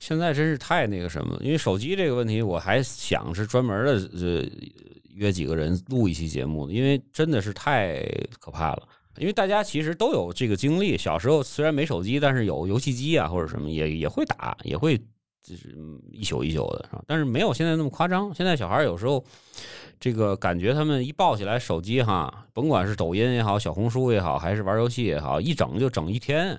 [0.00, 4.44] 现在真是太那个什么，因为手机这个问题，我还想是专门的呃
[5.14, 8.02] 约几个人录一期节目，因为真的是太
[8.38, 8.82] 可怕了。
[9.18, 15.00] 因为大家其实都有这个经历，小时候虽然没手机，但是有游戏机啊或者什么，也也会打，也会。
[15.46, 15.76] 就是
[16.10, 17.04] 一宿一宿的，是吧？
[17.06, 18.34] 但是没有现在那么夸张。
[18.34, 19.22] 现在小孩有时候，
[20.00, 26.58] 这个感觉他们一抱起来手机，哈，甭管是抖音也好，小红书也好，还是玩游戏也好，一整就整一天。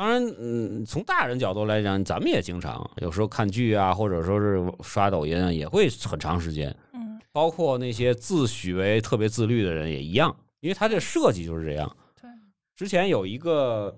[0.00, 6.74] 嗯，当然，嗯，从大人角度来讲，咱们也经常有时候看剧啊，或者说是刷抖音啊，也会很长时间。
[6.94, 11.94] 嗯，包括那些自诩为特别自律的人也一样，因为他这设计就是这样。
[12.18, 12.30] 对，
[12.74, 13.94] 之前有一个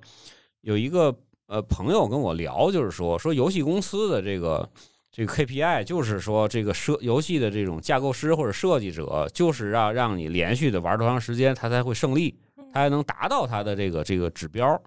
[0.62, 1.16] 有一个。
[1.48, 4.66] 呃朋友跟我聊，就是说说游戏公司的这个
[5.10, 12.34] 这个 KPI，就是说这个设游戏的这种架构师或者设计者，就是让让你连续的玩多长时间，他才会胜利，
[12.72, 14.80] 他才能达到他的这个这个指标。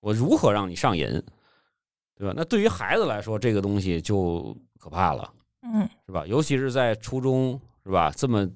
[0.00, 1.06] 我如何让你上瘾，
[2.16, 2.34] 对吧？
[2.36, 5.32] 那对于孩子来说，这个东西就可怕了。
[5.62, 6.26] 嗯是吧？
[6.26, 8.12] 尤其是在初中，是吧？
[8.16, 8.48] 这么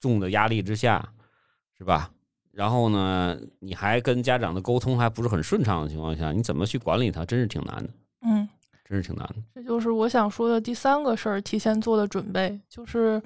[0.00, 1.06] 重的压力之下，
[1.76, 2.10] 是吧？
[2.50, 7.90] 然后呢，你还跟家长的沟通还不是很顺畅的情况下，你怎么去管理他，真是挺难的，
[8.22, 8.48] 嗯，
[8.84, 9.36] 真是挺难的。
[9.54, 13.22] 这就是我想说的第三个事儿，提前做的准备，就是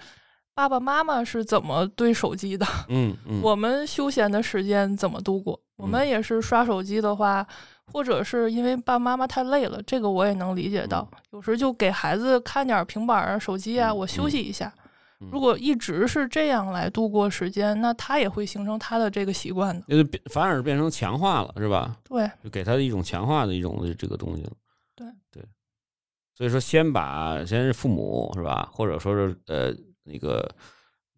[0.53, 5.59] 爸爸妈妈是怎么对手机的，嗯嗯，我们休闲的时间怎么度过？
[5.83, 7.45] 我们也是刷手机的话，
[7.93, 11.07] 或者是因为爸爸妈妈太累了，这个我也能理解到。
[11.33, 14.73] 有时就给孩子看点平板啊、手机啊，嗯我休息一下。
[14.77, 20.03] 嗯如果一直是这样来度过时间，那他也会形成他的这个习惯的。
[20.03, 21.97] 就反而变成强化了，是吧？
[22.03, 24.51] 对，就给他一种强化的一种这个东西了。
[24.97, 25.45] 对对，
[26.35, 29.73] 所以说先把先是父母是吧，或者说是呃
[30.03, 30.45] 那个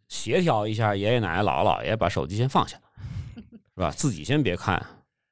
[0.08, 2.78] 协调一下爷爷奶奶姥姥姥爷把手机先放下，
[3.74, 3.90] 是吧？
[3.90, 4.84] 自己先别看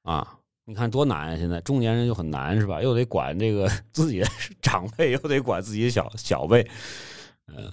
[0.03, 0.39] 啊。
[0.65, 1.37] 你看多难啊！
[1.37, 2.81] 现在中年人就很难是吧？
[2.81, 4.27] 又得管这个自己的
[4.63, 6.63] 长辈，又得管自己的小小辈，
[7.49, 7.69] 嗯、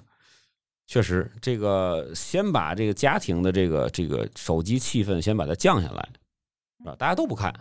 [0.88, 6.10] 确实，这个先把这个家庭的这个这个手机气氛先把它降下来，
[6.80, 6.96] 是吧？
[6.98, 7.54] 大家都不看，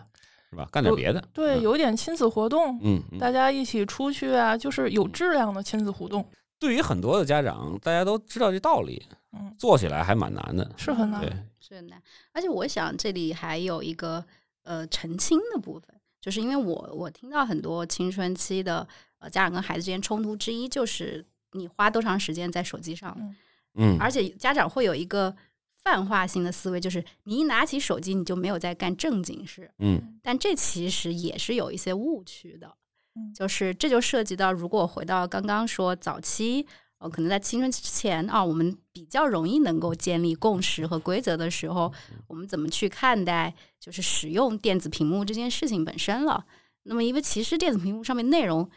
[0.48, 0.66] 是吧？
[0.72, 1.22] 干点别的。
[1.34, 6.26] 对，嗯有点亲子活动，嗯，嗯大家一起出去啊，就是有质量的亲子互动，
[6.59, 10.68] 对于很多的家长，大家都知道这道理，嗯，做起来还蛮难的。
[10.78, 11.30] 是很难对。，
[11.68, 12.02] 是很难。
[12.32, 14.24] 而且我想这里还有一个
[14.62, 18.86] 呃澄清的部分，就是因为我我听到很多青春期的
[19.18, 23.36] 呃家长跟孩子之间冲突之一就是你花多长时间在手机上，嗯。
[23.74, 25.36] 嗯，而且家长会有一个
[25.84, 30.18] 泛化性的思维，就是你一拿起手机你就没有在干正经事，嗯。
[30.22, 32.74] 但这其实也是有一些误区的
[33.14, 36.66] 嗯，就是这就涉及到，如果回到刚刚说早期，
[36.99, 41.92] 呃，可能在青春期之前啊，我们比较容易能够建立共识和规则的时候，
[42.26, 46.44] 我们怎么去看待就是使用电子屏幕这件事情本身了？
[46.84, 48.68] 那么，因为其实电子屏幕上面内容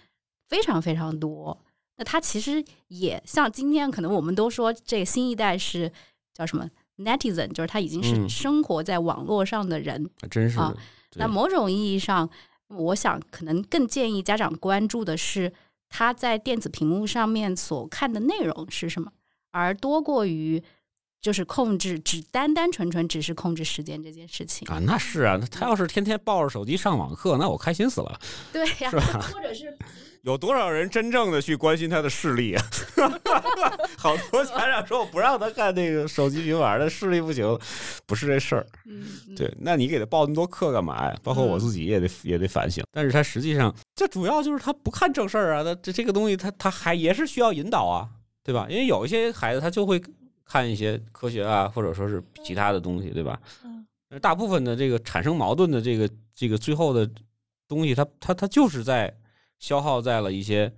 [0.47, 1.57] 非常非常多，
[1.97, 5.91] 那它其实也像今天可能我们都说这个新一代是
[6.33, 10.59] 叫什么 netizen，就是他已经是嗯生活在网络上的人，还真是。
[10.59, 10.75] 啊
[11.15, 12.29] 那某种意义上，
[12.67, 15.51] 我想可能更建议家长关注的是
[15.91, 19.11] 他在电子屏幕上面所看的内容是什么，
[19.51, 20.63] 而多过于
[21.21, 24.67] 就是控制只单单纯纯只是控制时间这件事情。
[24.69, 28.19] 啊，那是啊，他要是天天抱着手机上网课，那我开心死了。
[28.51, 28.89] 对呀、
[29.31, 29.77] 或者是
[30.23, 32.63] 有多少人真正的去关心他的视力啊？
[33.97, 37.57] 好多家长说我不让他看那个手机平板，他视力不行，
[38.05, 38.65] 不是这事儿。
[39.35, 41.17] 对，那你给他报那么多课干嘛呀？
[41.23, 42.83] 包括我自己也得也得反省。
[42.91, 48.07] 但是他实际上，这主要就是他不看正事儿啊，他这这个东西他他还也是需要引导啊，
[48.43, 48.67] 对吧？
[48.69, 49.99] 因为有一些孩子他就会
[50.45, 53.39] 看一些科学啊，或者说是其他的东西，对吧？
[54.21, 57.09] 大部分的这个产生矛盾的这个这个最后的
[57.67, 59.11] 东西，他他他就是在
[59.61, 60.69] 消耗在了一些，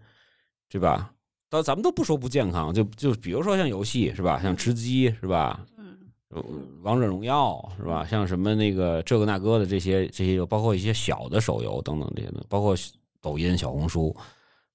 [0.69, 1.11] 对吧？
[1.49, 5.97] 到咱们都不说不健康，就就比如说像游戏是吧，像吃鸡是吧，嗯
[6.29, 6.43] 呃
[6.83, 8.05] 王者荣耀是吧？
[8.05, 12.75] 像什么那个这个那个的这些这些，包括一些小的手游等等这些的，包括
[13.19, 14.15] 抖音、小红书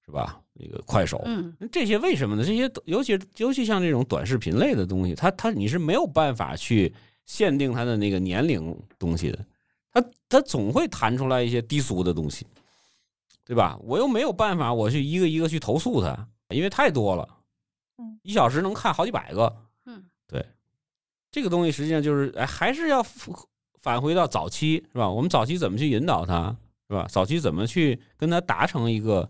[0.05, 0.41] 是吧？
[0.61, 2.45] 那个快手，嗯这些为什么呢？
[2.45, 6.93] 这些尤其尤其像这种短视频类的东西，它它你是没有办法去
[7.27, 9.39] 限定它的那个年龄东西的，
[9.93, 12.45] 它它总会弹出来一些低俗的东西，
[13.49, 13.79] 对吧？
[13.83, 17.27] 我又没有办法，我去一个一个去投诉他，因为太多了
[17.97, 20.45] 嗯，一小时能看好几百个，嗯，对，
[21.33, 23.03] 这个东西实际上就是哎，还是要
[23.81, 25.09] 返回到早期是吧？
[25.09, 26.55] 我们早期怎么去引导他
[26.89, 27.07] 是吧？
[27.09, 29.27] 早期怎么去跟他达成一个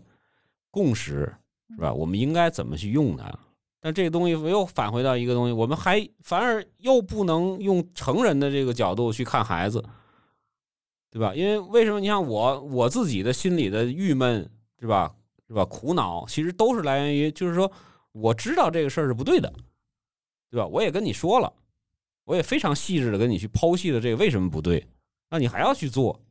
[0.69, 1.33] 共识
[1.69, 1.93] 是吧？
[1.93, 3.33] 我们应该怎么去用它？
[3.79, 9.81] 但这个东西又返回到一个东西，我们还反而又不能用成人的这个角度去看孩子，
[11.11, 11.33] 对吧？
[11.33, 11.99] 因为为什么？
[11.99, 15.13] 你像我我自己的心里的郁闷，对吧？
[15.47, 15.65] 是吧？
[15.65, 17.71] 苦恼其实都是来源于，就是说
[18.11, 19.51] 我知道这个事儿是不对的，
[20.51, 20.67] 对吧？
[20.67, 21.51] 我也跟你说了，
[22.25, 24.87] 我也非常细致的跟你去剖析了这个为什么不对，
[25.29, 26.21] 那你还要去做，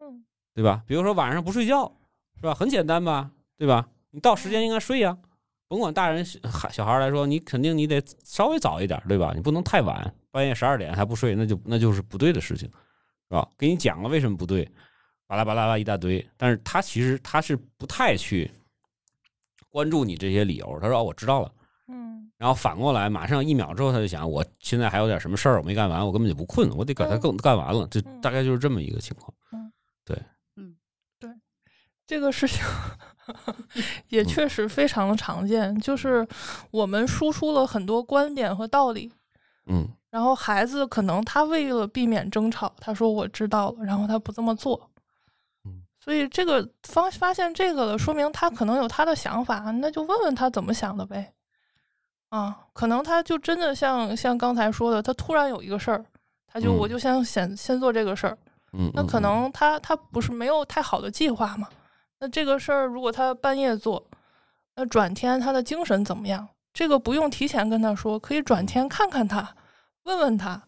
[0.00, 0.24] 嗯
[0.54, 0.82] 对吧？
[0.86, 1.96] 比如说晚上不睡觉，
[2.36, 2.52] 是吧？
[2.52, 3.88] 很简单吧，对吧？
[4.10, 5.16] 你到时间应该睡呀、
[5.68, 9.32] 甭管大人小孩小孩来说，你肯定你得稍微早一点，对吧？
[9.34, 12.74] 你不能太晚，半夜十二点还不睡，那就那就是不对的事情，是
[13.28, 13.48] 吧？
[13.58, 14.68] 给你讲了为什么不对，
[15.26, 18.50] 巴拉巴拉巴一大堆，但是他其实他是不太去
[19.70, 21.52] 关注你这些理由，他说哦我知道了。
[21.88, 27.88] 嗯然后反过来，马上一秒之后，他就想，我现在还有点什么事儿我没干完，我根本就不困，我得把它嗯更干完了。
[27.90, 29.32] 这嗯大概就是这么一个情况。
[29.52, 29.72] 嗯
[30.04, 30.20] 对，
[30.56, 30.76] 嗯
[31.18, 31.30] 对
[32.06, 32.62] 这个事情
[34.08, 36.26] 也嗯确实非常的常见，就是
[36.70, 39.10] 我们输出了很多观点和道理，
[39.66, 44.80] 嗯然后孩子可能他为了避免争吵，他说我知道了，然后他不这么做
[45.66, 45.82] 嗯。
[46.00, 51.34] 所以这个方发现这个了，说明他可能有他的想法，那就问问他怎么想的呗。
[52.30, 56.02] 啊，可能他就真的像像刚才说的，他突然有一个事儿，
[56.46, 58.38] 他就、嗯我就想先先做这个事儿，
[58.72, 61.68] 嗯，那可嗯能他他不是没有太好的计划嘛？
[62.18, 64.02] 那这个事儿如果他半夜做，
[64.76, 66.48] 那转天他的精神怎么样？
[66.72, 69.54] 这个不用提前跟他说，可以转天看看他，
[70.06, 70.60] 问问他。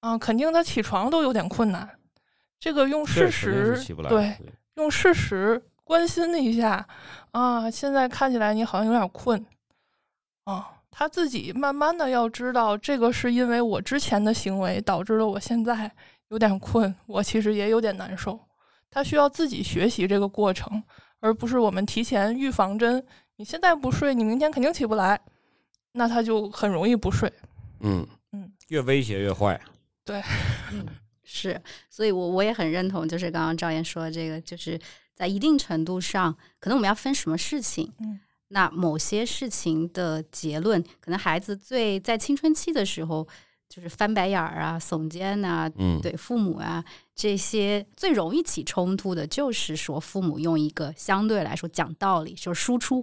[0.00, 1.88] 啊，肯定他起床都有点困难。
[2.58, 4.36] 这个用事实对，
[4.74, 6.84] 用事实关心一下
[7.30, 7.70] 啊。
[7.70, 9.46] 现在看起来你好像有点困
[10.42, 15.88] 啊，他自己慢慢的要知道，这个是因为我之前的行为导致了我现在
[16.30, 18.36] 有点困，我其实也有点难受。
[18.90, 20.82] 他需要自己学习这个过程，
[21.20, 23.00] 而不是我们提前预防针。
[23.36, 25.20] 你现在不睡，你明天肯定起不来，
[25.92, 27.32] 那他就很容易不睡。
[27.82, 28.06] 嗯嗯，
[28.72, 29.60] 越威胁越坏。
[30.72, 30.86] 嗯，
[31.22, 31.60] 是，
[31.90, 34.80] 所以我我也很认同，就是刚刚赵岩说的这个，就是
[35.14, 37.92] 在一定程度上，可能我们要分什么事情。
[38.00, 38.18] 嗯，
[38.48, 43.28] 那某些事情的结论，可能孩子最在青春期的时候，
[43.68, 46.82] 就是翻白眼儿啊、耸肩呐、嗯，对父母啊
[47.14, 53.02] 这些最容易起冲突的，就是说父母用一个相对来说讲道理，就是输出，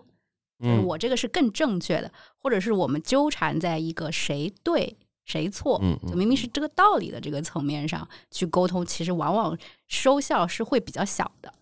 [0.59, 4.97] 就是嗯我这个是更正确的，或者是我们纠缠在一个谁对
[5.29, 9.55] 谁错，嗯就明明是这个道理的这个层面上去沟通，其实往往
[9.87, 11.53] 收效是会比较小的。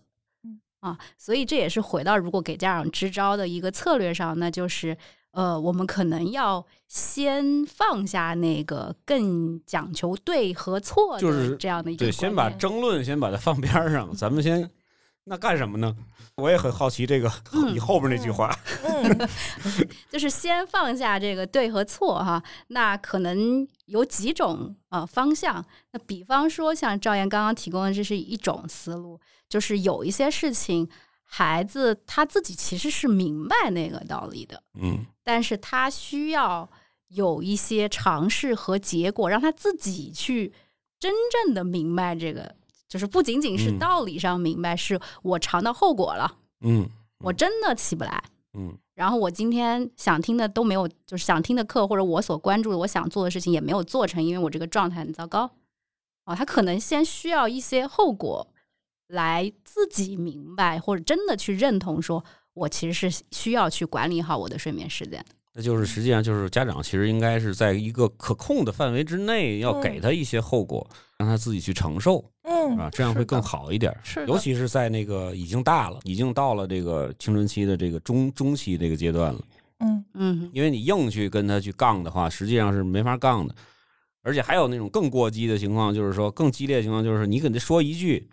[0.42, 0.58] 嗯。
[0.80, 4.96] 啊，所以这也是回到如果给家长支招的一个策略上，那就是
[5.32, 14.68] 呃，我们可能要先放下那个更讲求对和错就是的这样的一个对，先把争论先把它放边上，咱们先
[15.28, 15.94] 那干什么呢？
[16.36, 18.56] 我也很好奇这个嗯 你后边那句话。
[18.84, 19.28] 嗯
[20.10, 25.64] 就是先放下这个对和错哈，那可能有几种呃方向。
[25.92, 30.88] 那比方说，像赵岩刚刚提供的，这是一种思路，就是有一些事情，
[31.24, 36.68] 孩子他自己其实是明白那个道理的，嗯但是他需要
[37.08, 40.52] 有一些尝试和结果，让他自己去
[40.98, 41.12] 真
[41.44, 42.54] 正的明白这个，
[42.88, 48.22] 就是不仅仅是嗯道理上明白，是我尝到后果了，嗯我真的起不来。
[48.54, 55.48] 嗯然后我今天想听的都没有，就是想听的课或者我所关注的、我想做的事情也没有做成，因为我这个状态很糟糕。
[56.24, 58.48] 哦，他可能先需要一些后果
[59.06, 62.24] 来自己明白，或者真的去认同，说
[62.54, 65.24] 我其实是需要去管理好我的睡眠时间。
[65.54, 70.84] 那就是实际上就是家长其实应该是在一个可控的范围之内，要给他一些后果，
[71.18, 72.88] 让他自己去承受，是嗯啊？
[72.90, 73.94] 这样会更好一点。
[74.02, 79.40] 是的尤其是在那个已经大了，已经到了这个青春期的这个中中期这个阶段了。
[79.80, 83.54] 嗯嗯因为你硬去跟他去杠的话，实际上是没法杠的。
[84.22, 88.26] 而且还有那种更过激的情况，就是说更激烈的情况，就是你跟他说一句，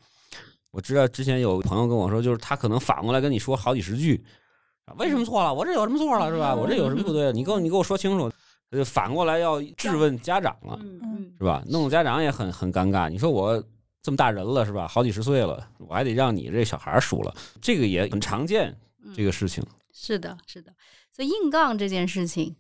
[0.72, 4.24] 我知道之前有朋友跟我说，就是他可能反过来跟你说好几十句，
[4.86, 5.54] 啊为什么错了？
[5.54, 6.56] 我这有什么错了是吧？
[6.56, 7.32] 我这有什么不对？
[7.32, 8.32] 你给我你给我说清楚。
[8.72, 11.64] 就反过来要质问家长了，嗯嗯是吧？
[11.70, 13.08] 弄得家长也很很尴尬。
[13.08, 13.64] 你说我
[14.06, 14.88] 这么大人了是吧？
[14.88, 18.78] 好几十岁了，我还得让你这小孩儿输了，这个也很常见
[19.16, 19.66] 这个事情。
[19.92, 20.72] 是的，是的。
[21.12, 22.56] 所以硬杠这件事情，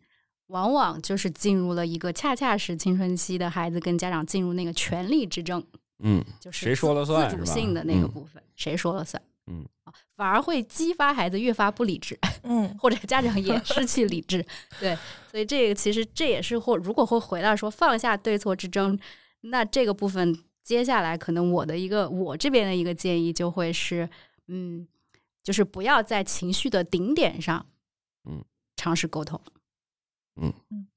[0.48, 5.64] 往往就是进入了一个恰恰是青春期的孩子跟家长进入那个权力之争。
[6.00, 9.22] 嗯，就是谁说了算自主性的那个嗯部分，谁说了算？
[9.46, 14.43] 嗯啊，反而会激发孩子越发不理智，嗯 或者家长也 失去理智。
[14.80, 14.98] 对，
[15.30, 18.98] 所以这个其实这也是或如果会回到说放下对错之争，
[19.41, 20.36] 那这个部分
[20.66, 24.09] 接下来可能我的一个我这边的一个建议就会是，
[24.47, 24.86] 嗯，
[25.43, 27.63] 就是不要在情绪的顶点上，
[28.28, 28.43] 嗯，
[28.76, 29.39] 尝试沟通。
[30.41, 30.51] 嗯。
[30.72, 30.88] 嗯。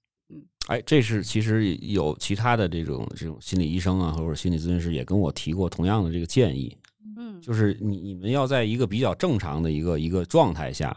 [0.68, 6.76] 哎，这是其实有其他的这种这种心理医生啊，或者心理咨询师也跟我提过同样的这个建议，
[7.16, 10.94] 嗯，就是你你们要在一个比较正常的一个一个状态下，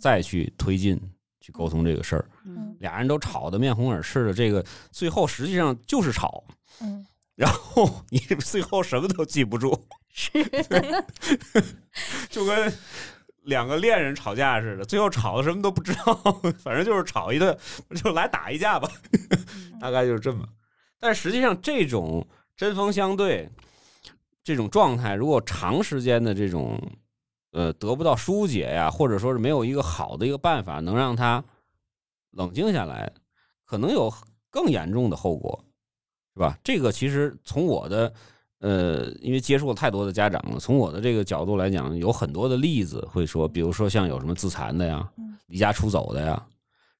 [0.00, 1.00] 再去推进
[1.40, 2.24] 去沟通这个事儿。
[2.44, 2.76] 嗯。
[2.80, 6.42] 俩人都吵得面红耳赤的，这个最后实际上就是吵，
[6.80, 7.04] 嗯
[7.34, 10.30] 然后 你最后什么都记不住，是，
[12.28, 12.72] 就跟
[13.44, 16.14] 两个恋人吵架似的，最后吵的什么都不知道，
[16.62, 17.56] 反正就是吵一顿，
[17.96, 18.88] 就来打一架吧，
[19.80, 20.46] 大概就是这么。
[21.00, 22.26] 但实际上，这种
[22.56, 23.48] 针锋相对
[24.44, 26.80] 这种状态，如果长时间的这种
[27.50, 31.42] 呃得不到疏解呀，或者说是没有一个好的一个办法能让他
[32.30, 33.12] 冷静下来，
[33.64, 34.12] 可能有
[34.50, 35.64] 更严重的后果，
[36.34, 36.58] 是吧？
[36.64, 38.12] 这个其实从我的
[38.60, 46.46] 呃，因为接触了太多的家长了，从我的这个角度来讲，有很多的例子会说，比如说像有什么自残的呀嗯，离家出走的呀，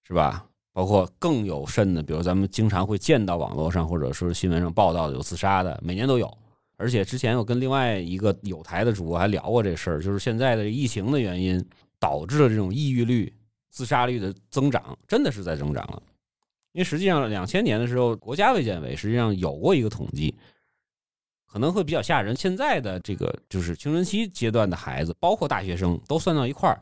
[0.07, 0.45] 是吧？
[0.75, 6.31] 包括更有甚的，比如咱们经常会见到网络上或者说是新闻上报道的有自杀的，每年都有。
[6.79, 11.65] 而且之前我跟另外一个有台的主播还聊过这事儿，就是现在的疫情的原因
[12.01, 13.33] 导致了这种抑郁率、
[13.71, 16.03] 自杀率的增长，真的是在增长了。
[16.73, 20.35] 因为实际上两千年的时候，国家卫健委实际上有过一个统计，
[21.47, 22.35] 可能会比较吓人。
[22.35, 26.81] 现在的这个就是青春期阶段的孩子，包括大学生，都算到一块儿，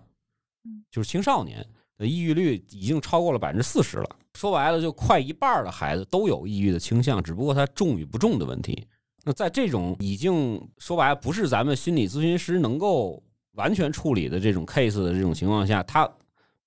[0.91, 1.67] 就是青少年
[1.97, 4.17] 的抑郁率已经超过了百分之四十了。
[4.35, 8.87] 说白了，就快一半儿的孩子都有抑郁的倾向，只不过他重与不重的问题。
[9.25, 13.21] 那在这种已经说白了不是咱们心理咨询师能够
[13.55, 16.09] 完全处理的这种 case 的这种情况下，他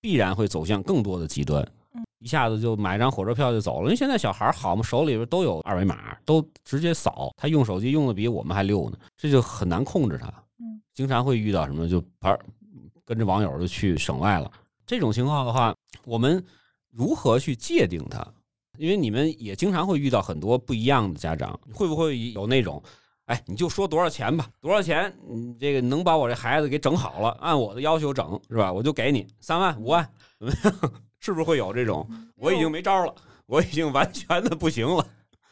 [0.02, 1.66] 必然会走向更多的极端。
[2.24, 10.28] 一下子就买张火车票就走了，因为现在小孩好嘛，手里边都有二维码，都直接扫，他用手机用的比我们还溜呢，这就很难控制他。
[10.60, 12.40] 嗯，经常会遇到什么就玩，
[13.04, 14.50] 跟着网友就去省外了。
[14.86, 16.42] 这种情况的话，我们
[16.90, 18.26] 如何去界定他？
[18.78, 22.82] 因为你们也经常会遇到很多不一样的家长，会不会有那种，
[23.26, 28.72] 哎，你就说多少钱吧，多少钱，你这个能把我这孩子给整好了，按我的要求整是吧？
[28.72, 30.10] 我就给你三万五万，
[30.40, 30.94] 怎么样？
[31.24, 32.06] 是不是会有这种？
[32.36, 33.16] 我已经没招了，
[33.46, 35.06] 我已经完全的不行了。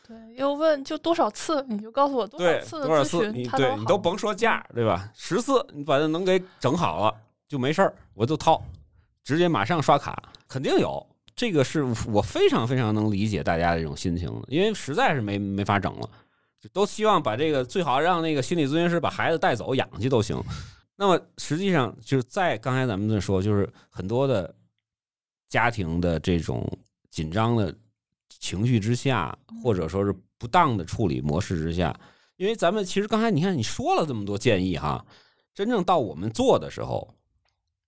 [0.05, 5.09] 对，又问就多少次，你就告诉我多少，次多少次你对你都甭说价，对吧？
[5.15, 7.15] 十次你把它能给整好了
[7.47, 8.61] 就没事儿，我就掏，
[9.24, 11.07] 直接马上刷卡，肯定有。
[11.34, 16.09] 这个是我非常非常能理解大家的这种心情的，因为实在是没没法整了，
[16.74, 20.38] 都希望把这个最好让那个心理咨询师把孩子带走养去都行。
[20.97, 24.53] 那么实际上就是在刚才咱们在说，就是很多的
[25.52, 26.66] 家庭的这种
[27.10, 27.76] 紧张的
[28.30, 31.93] 情绪之下，或者说是不当的处理模式之下，
[32.38, 35.06] 因为咱们其实刚才你看你说了这么多建议哈，
[35.54, 37.14] 真正到我们做的时候，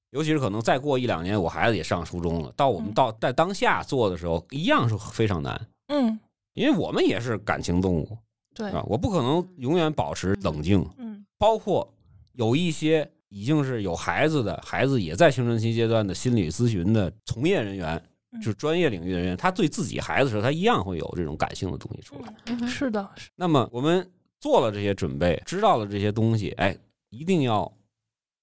[0.10, 2.94] 尤其是可能再过一两年，我孩子也上初中了，到我们嗯。
[2.94, 6.20] 到在当下做的时候，一样是非常难，嗯，
[6.56, 8.18] 因为我们也是感情动物，
[8.54, 8.68] 对。
[8.68, 8.84] 是，吧？
[8.88, 11.26] 我不可能永远保持冷静，嗯。
[11.38, 11.92] 包括
[12.34, 18.00] 有一些已经是有孩子的孩子也在青春期阶段的心理咨询的从业人员，
[18.32, 22.68] 嗯就是专业领域的人员，他对自己孩子的时候，他一样会有这种感性的东西出来。
[22.68, 24.08] 是的，那么我们
[24.40, 26.78] 做了这些准备，知道了这些东西，哎，
[27.10, 27.72] 一定要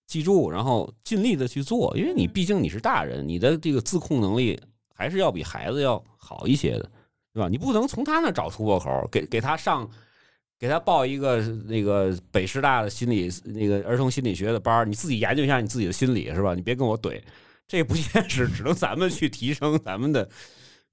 [0.08, 4.60] 记住，然后尽力的去做，因为你嗯毕竟你是大人，你的这个自控能力
[4.92, 6.90] 还是要比孩子要好一些的，
[7.32, 7.48] 对吧？
[7.48, 9.88] 你不能从他那儿找突破口，给给他上。
[10.60, 16.54] 给他报一个那个北师大的心理那个儿童心理学的班你自己研究一下你自己的心理是吧？
[16.54, 17.18] 你别跟我怼，
[17.66, 20.28] 这不现实，只能咱们去提升咱们的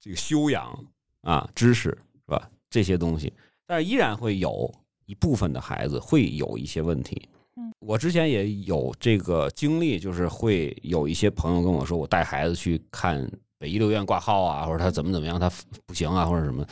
[0.00, 0.74] 这个修养
[1.20, 1.98] 啊知识是
[2.28, 2.50] 吧？
[2.70, 3.30] 这些东西，
[3.66, 7.28] 但是依然会有一部分的孩子会有一些问题。
[7.56, 15.52] 嗯，我之前也有这个经历，就是会有一些朋友跟我说，我带孩子去看北医六院挂号啊，或者他怎么怎么样，他
[15.84, 16.66] 不行啊，或者什么。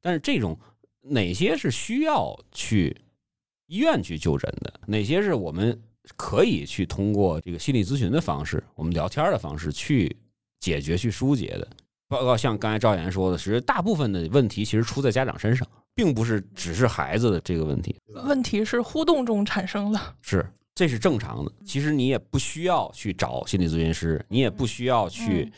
[0.00, 0.56] 但是这种
[1.08, 2.96] 哪些是需要去
[3.66, 5.78] 医院去就诊的，哪些是我们
[6.16, 10.14] 可以去通过这个心理咨询的方式，我们聊天的方式去
[10.60, 11.68] 解决、去疏解的。
[12.08, 20.00] 包括像刚才赵岩说的，其实大部分的问题其实出在家长身上，并不是只是孩子的这个问题，问题是互动中产生的。
[20.22, 21.50] 是这是正常的。
[21.64, 25.52] 其实你也不需要去找心理咨询师，你也不需要去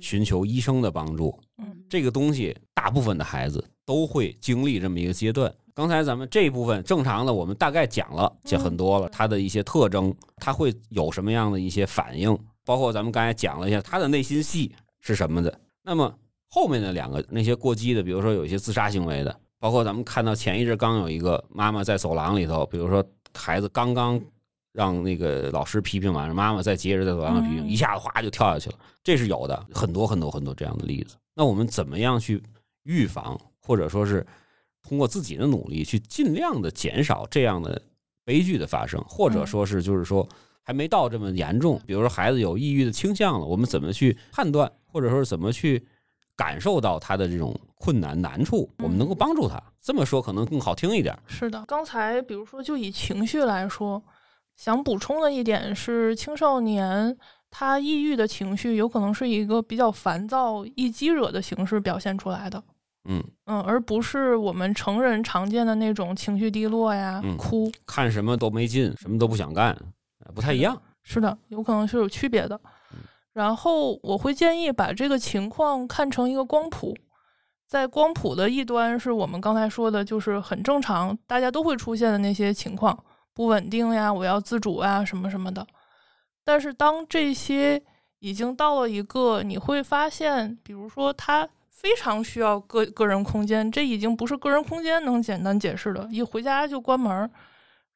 [0.00, 1.38] 寻求医生的帮助。
[1.58, 5.54] 嗯这个东西，大部分的孩子都会经历这么一个阶段。
[5.74, 12.34] 刚才咱们这一部分正常的，我们大概讲了，讲很多了，它的一些特征，它会有什么样的一些反应，
[12.64, 15.60] 包括咱们刚才讲了一下他的内心戏是什么的。
[15.82, 16.10] 那么
[16.48, 24.18] 后面的两个那些过激的，比如说有一些自杀行为的，包括咱们看到前一阵刚有一个妈妈在走廊里头，比如说孩子刚刚
[24.72, 31.14] 让那个老师批评完，妈妈再接着在走廊上批评，嗯一下子哗就跳下去了，这是有的，很多很多很多这样的例子。
[31.34, 32.42] 那我们怎么样去
[32.84, 34.26] 预防，或者说是
[34.82, 37.80] 通过自己的努力去尽量的减少这样的
[38.24, 40.28] 悲剧的发生，或者说是就是说
[40.62, 45.86] 还没到这么严重，比如说孩子有抑郁的倾向了，我们怎么去判断，或者说是怎么去
[46.36, 49.62] 感受到他的这种困难难处，我们能够帮助他。
[49.80, 51.16] 这么说可能更好听一点。
[51.26, 54.02] 是的，刚才比如说就以情绪来说，
[54.56, 57.16] 想补充的一点是，青少年
[57.50, 62.62] 他抑郁的情绪有可能是一个比较烦躁、易激惹的形式表现出来的。
[63.04, 67.70] 嗯，嗯，而不是我们成人常见的那种情绪低落呀、嗯哭。
[67.86, 69.76] 看什么都没劲，什么都不想干，
[70.34, 70.80] 不太一样。
[71.02, 72.60] 是的，有可能是有区别的。
[73.32, 76.94] 然后我会建议把这个情况看成一个光谱，
[77.66, 82.96] 在光谱的一端是我们刚才说的，就是很正常，大家都会出现的那些情况，
[83.34, 85.66] 不稳定呀，我要自主啊，什么什么的。
[86.44, 87.82] 但是当这些
[88.20, 91.48] 已经到了一个，你会发现，比如说他
[91.82, 97.28] 非常需要个个人空间，这已经不是个人空间能简单解释的，一回家就关门，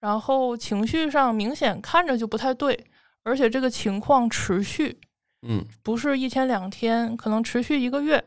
[0.01, 2.87] 然后情绪上明显看着就不太对，
[3.22, 4.99] 而且这个情况持续，
[5.47, 8.22] 嗯不是一天两天，可能持续一个月。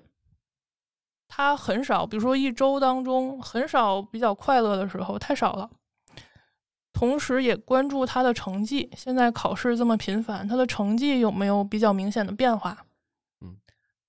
[1.28, 5.70] 他很少，比如说一周当中很少比较快乐的时候，太少了。
[6.94, 12.86] 同时也关注他的成绩，现在考试这么频繁，他的成绩有没有比较明显的变化？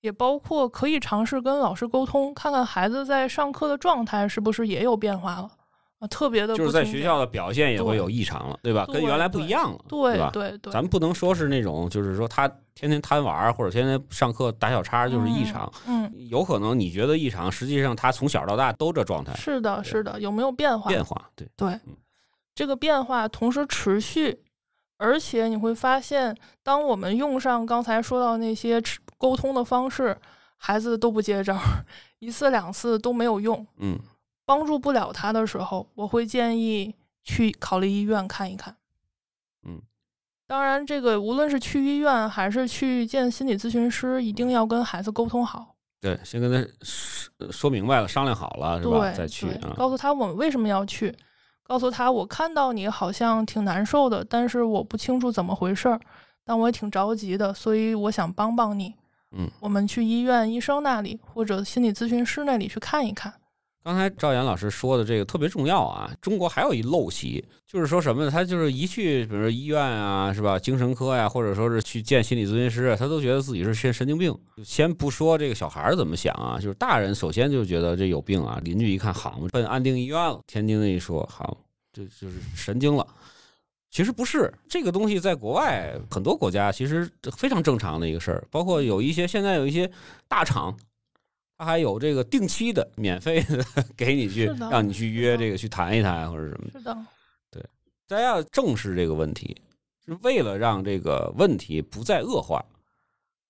[0.00, 5.50] 嗯，也包括可以尝试跟老师沟通，看看孩子在上课的状态是不是也有变化了
[5.98, 6.08] 啊？
[6.08, 8.86] 特别的就是在学校的表现也会有异常了，对吧？
[8.86, 10.30] 跟原来不一样了，对吧？
[10.32, 20.88] 对对，咱们不能说是那种，就是说他天天贪玩或者天天上课打小叉就是异常，嗯，有可能你觉得异常，实际上他从小到大都这状态嗯，是的，是的，有没有变化？
[20.88, 21.94] 变化，对，对嗯，
[22.54, 24.40] 这个变化同时持续，
[25.00, 28.78] 而且你会发现，当我们用上刚才说到那些
[29.16, 30.14] 沟通的方式，
[30.58, 31.84] 孩子都不接招儿，
[32.18, 33.98] 一次两次都没有用，嗯
[34.44, 36.94] 帮助不了他的时候，我会建议
[37.24, 38.76] 去考虑医院看一看。
[39.66, 39.80] 嗯，
[40.46, 45.76] 当然，这个无论是去医院还是去见心理咨询师，一定要跟孩子沟通好。
[45.98, 49.10] 对，先跟他说说明白了，商量好了是吧？
[49.12, 49.46] 再去
[49.76, 51.16] 告诉他我们为什么要去，
[51.70, 56.00] 告诉他我看到你好像挺难受的，但是我不清楚怎么回事儿，
[56.44, 58.92] 但我也挺着急的，所以我想帮帮你。
[59.30, 63.32] 嗯，我们去医院医生那里或者心理咨询师那里去看一看。
[63.82, 66.10] 刚才赵岩老师说的这个特别重要啊！
[66.20, 68.30] 中国还有一陋习，就是说什么呢？
[68.30, 70.58] 他就是一去，比如说医院啊，是吧？
[70.58, 74.36] 精神科呀、或者说是去见心理咨询师，他都觉得自己是神神经病。
[74.62, 78.60] 先不说这个小孩怎么想啊，就是大人首先就觉得这有病啊。
[78.62, 80.40] 邻居一看，好嘛，奔安定医院了。
[80.46, 81.56] 天津的一说，好，
[81.90, 83.06] 这就是神经了。
[83.90, 89.90] 其实不是，这个东西在国外很多国家其实非常正常的一个事儿，包括有一些现在有一些
[90.28, 90.76] 大厂，
[91.60, 93.62] 它还有这个定期的免费的
[93.94, 96.78] 给你去让你去约这个去谈一谈或者什么的。
[96.78, 96.96] 是的，
[98.08, 99.54] 大家要正视这个问题，
[100.06, 102.64] 是为了让这个问题不再恶化，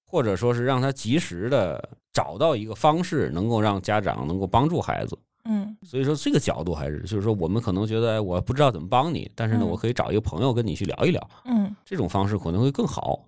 [0.04, 5.16] 或者说是让他及时的找到一个方式，能够让家长能够帮助孩子。
[5.44, 5.76] 嗯。
[5.84, 9.68] 所以说这个角度还是就是说，我们可能觉得哎我不知道怎么帮你，但是呢，嗯。
[9.68, 11.72] 我可以找一个朋友跟你去聊一聊，嗯。
[11.84, 13.24] 这种方式可能会更好。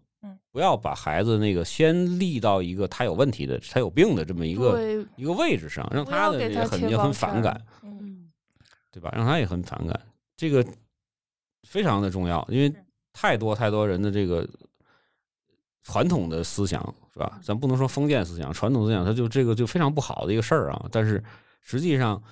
[0.53, 7.61] 嗯，不要把孩子那个先立到一个他有问题的、他有病的这么一个，一个位置上，让他的这要给他个很也很反感。
[7.82, 8.28] 嗯嗯
[8.92, 9.11] 对吧？
[9.16, 9.98] 让他也很反感，
[10.36, 10.62] 这个
[11.66, 12.70] 非常的重要，因为
[13.11, 14.46] 太多太多人的这个
[15.82, 17.40] 传统的思想是吧？
[17.42, 20.86] 咱不能说封建思想，传统思想它就这个就非常不好的一个事儿啊。
[20.92, 21.24] 但是
[21.62, 22.22] 实际上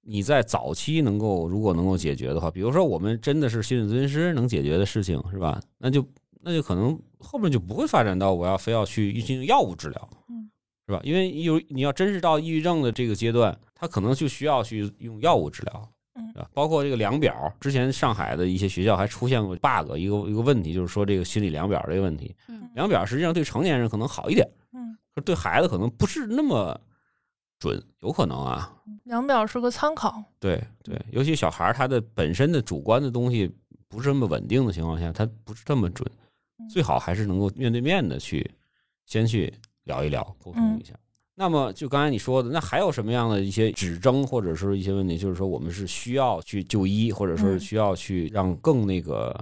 [0.00, 5.60] 你在早期能够如果能够解决的话，比如说我们真的是心理咨询师能解决的事情是吧？
[5.76, 6.02] 那就
[6.40, 10.48] 那就可能后面就不会发展到我要非要去进行药物治疗，嗯，
[10.86, 11.00] 是吧？
[11.02, 15.88] 因为有你要真是到抑郁症的这个阶段，他可能就需要去用药物治疗。
[16.18, 22.34] 嗯啊，包括这个量表，之前上海的一些学校还出现过 bug，一个一个问题，就是说这个心理量表这个问题。
[22.48, 26.78] 嗯量表实际上对成年人可能好一点，嗯，可对孩子可能不是那么
[27.58, 28.72] 准，有可能啊。
[29.04, 30.22] 量表是个参考。
[30.40, 33.50] 对对，尤其小孩儿他的本身的主观的东西
[33.88, 36.25] 不是那么稳定的情况下，他不是这么准，嗯
[36.68, 38.48] 最好还是能够面对面的去
[39.04, 39.52] 先去
[39.84, 40.94] 聊一聊，沟通一下。
[41.34, 47.60] 那么就刚才你说的，那还有什么样的一些指征或者说一些问题，就是说我们是需要去就医，或者说是嗯。
[47.60, 49.32] 需要去让更那个，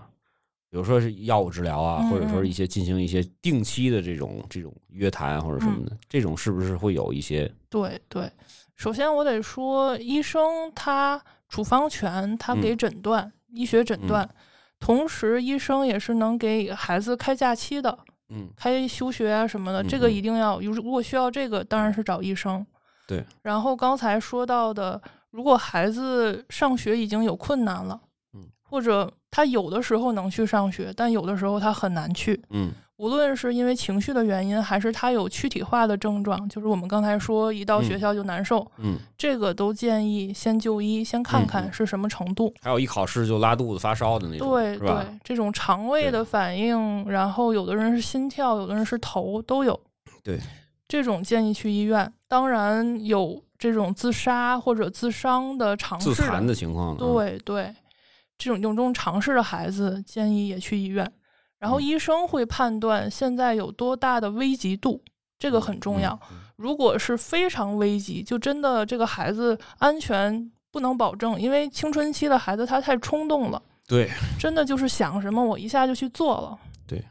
[0.69, 8.29] 比如说是药物治疗啊，嗯或者说是一些进行一些定期的这种这种约谈或者什么的，这种是不是会有一些对对，
[8.75, 14.29] 首先我得说，医生他处方权，他给嗯诊断，医学诊断，
[14.81, 17.99] 同时医生也是能给孩子开假期的，
[18.29, 22.65] 嗯开休学啊什么的，嗯这个嗯一定要，如如果需要这个，当然是找医生。
[23.07, 23.25] 对。
[23.43, 25.01] 然后刚才说到的，
[25.31, 28.01] 如果孩子上学已经有困难了，
[28.35, 42.55] 嗯，或者他有的时候能去上学，但有的时候他很难去，嗯无论是因为情绪的原因，还是他有躯体化的症状，就是我们刚才说一到学嗯校就难受，嗯，这个都建议先就医，先看看是什么程度。
[42.63, 44.79] 还有一考试就拉肚子发烧的那种，对？
[44.79, 44.89] 对，
[45.25, 49.79] 这种肠胃的反应，然后有的人是心跳，有的人是头，都有。
[50.23, 50.39] 对，
[50.87, 52.11] 这种建议去医院。
[52.29, 57.75] 当然有这种自杀或者自伤的尝试自残的情况，嗯，对对，
[58.37, 61.11] 这种用这种尝试的孩子，建议也去医院。
[61.59, 65.03] 然后嗯医生会判断现在有多大的危急度，
[65.39, 66.19] 这个很重要。
[66.57, 76.59] 如果是非常危急，就真的这个孩子安全不能保证，因为青春期的孩子他太冲动了，对，真的就是想什么我一下就去做了。
[76.87, 77.03] 对，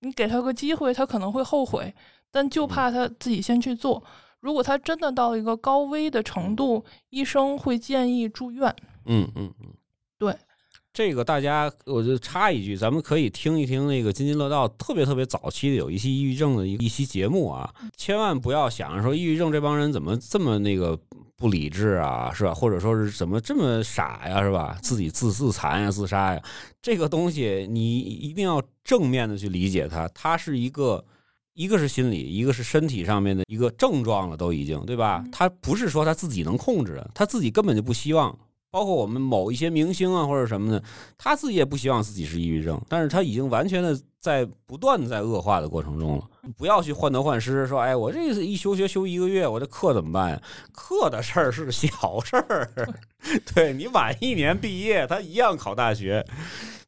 [0.00, 1.94] 你给他个机会，他可能会后悔，
[2.30, 4.02] 但就怕他自己先去做。
[4.40, 8.74] 如果他真的到一个高危的程度，医生会建议住院。
[9.04, 9.74] 嗯嗯嗯，
[10.18, 10.34] 对。
[10.98, 20.98] 这个大家，我就插一句，咱们可以听一听那个津津乐道特别特别早期的有一期抑郁症的一一期节目啊，千万不要想着说抑郁症这帮人怎么这么那个
[21.36, 22.52] 不理智啊，是吧？
[22.52, 24.76] 或者说是怎么这么傻呀，是吧？
[24.82, 26.42] 自己自自残呀、自杀呀，
[26.82, 31.04] 这个东西你一定要正面的去理解它，它是一个。
[31.54, 35.24] 一个是心理，一个是身体上面的一个症状了，都已经对吧？
[35.32, 38.36] 他不是说他自己能控制的，他自己根本就不希望。
[38.70, 40.82] 包括我们某一些明星啊，或者什么的，
[41.16, 46.24] 他自己也不希望自己是抑郁症，但是他已经完全的在不断的在恶化的过程中了。
[46.56, 50.42] 不要去患得患失，说哎，我这一休学休一个月，我这课怎么办呀？
[50.72, 52.68] 课的事儿是小事儿，
[53.54, 56.24] 对你晚一年毕业，他一样考大学，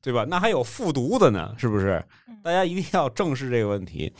[0.02, 0.26] 对吧？
[0.28, 2.04] 那还有复读的呢，是不是？
[2.42, 4.12] 大家一定要正视这个问题。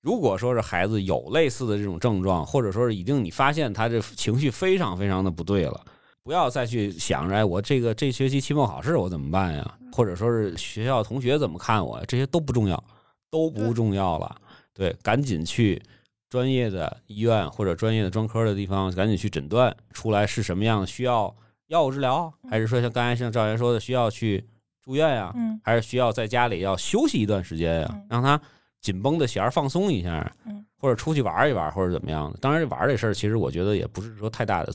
[0.00, 5.80] 如果说是孩子有类似的这种症状，或者说是已经你发现他这情绪非常非常的不对了。
[6.24, 9.78] 不要再去想着，哎，我这个这学期期末考试我怎么办呀？
[9.92, 12.02] 或者说是学校同学怎么看我？
[12.06, 12.82] 这些都不重要，
[13.30, 14.36] 都不重要了。
[14.72, 15.82] 对，赶紧去
[16.30, 21.34] 专业的医院或者专业的专科的地方，赶紧去诊断出来是什么样的，需要
[21.66, 24.42] 药物治疗，还是说像刚才像赵岩说的，需要去
[24.80, 25.32] 住院呀？
[25.34, 28.40] 嗯，还是需要在家里要休息一段时间呀，让他
[28.80, 32.38] 紧绷的弦放松一下，嗯，或者出去玩一玩，或者怎么样的。
[32.40, 34.72] 当然，玩这事儿其实我觉得也不是说太大的。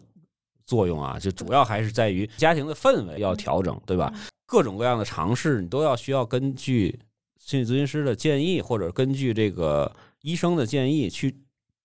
[0.68, 4.14] 作用啊，就主要还是在于家庭的氛围要调整，对吧？
[4.46, 7.00] 各种各样的尝试，你都要需要根据
[7.40, 9.92] 心理咨询师的建议，或者根据这个
[10.22, 11.36] 医生的建议，去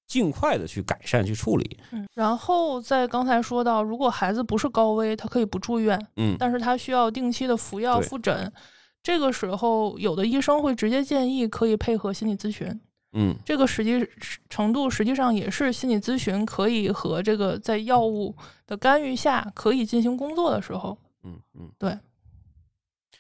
[0.07, 1.79] 尽快的去改善、去处理。
[1.93, 8.53] 嗯，然后在刚才说到，如果孩子不是高危，他可以不住院，嗯，但是他需要定期的服药、复诊。
[9.03, 12.81] 这个时候，有的医生会直接建议可以配合心理咨询。
[13.13, 14.09] 嗯，这个实际
[14.49, 18.35] 程度实际上也是心理咨询可以和这个在药物
[18.67, 20.97] 的干预下可以进行工作的时候。
[21.25, 21.97] 嗯嗯，对，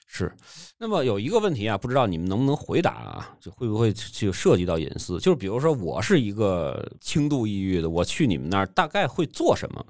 [0.06, 0.34] 是。
[0.78, 3.36] 那么有一个问题啊，不知道你们能不能回答啊？
[3.38, 5.20] 就会不会就涉及到隐私？
[5.20, 9.86] 就是比如说，我是一个轻度抑郁的，我去你们那儿大概会做什么？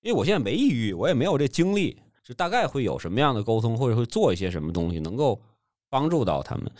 [0.00, 5.40] 因为我现在没抑郁，我也没有这精力，就大概会有什么样的沟通，或者会做一些什么东西，能够
[5.90, 6.72] 帮助到他们。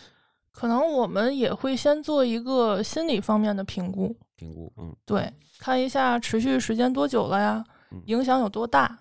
[0.59, 7.65] 可能我们也会先做一个心理方面的评估，评估，嗯，对，看一下持续时间多久了呀，
[8.07, 8.99] 影响有多大，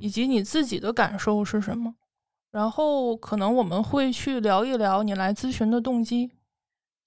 [0.00, 1.94] 以及你自己的感受是什么。
[2.50, 6.30] 然后可能我们会去聊一聊你来咨询的动机，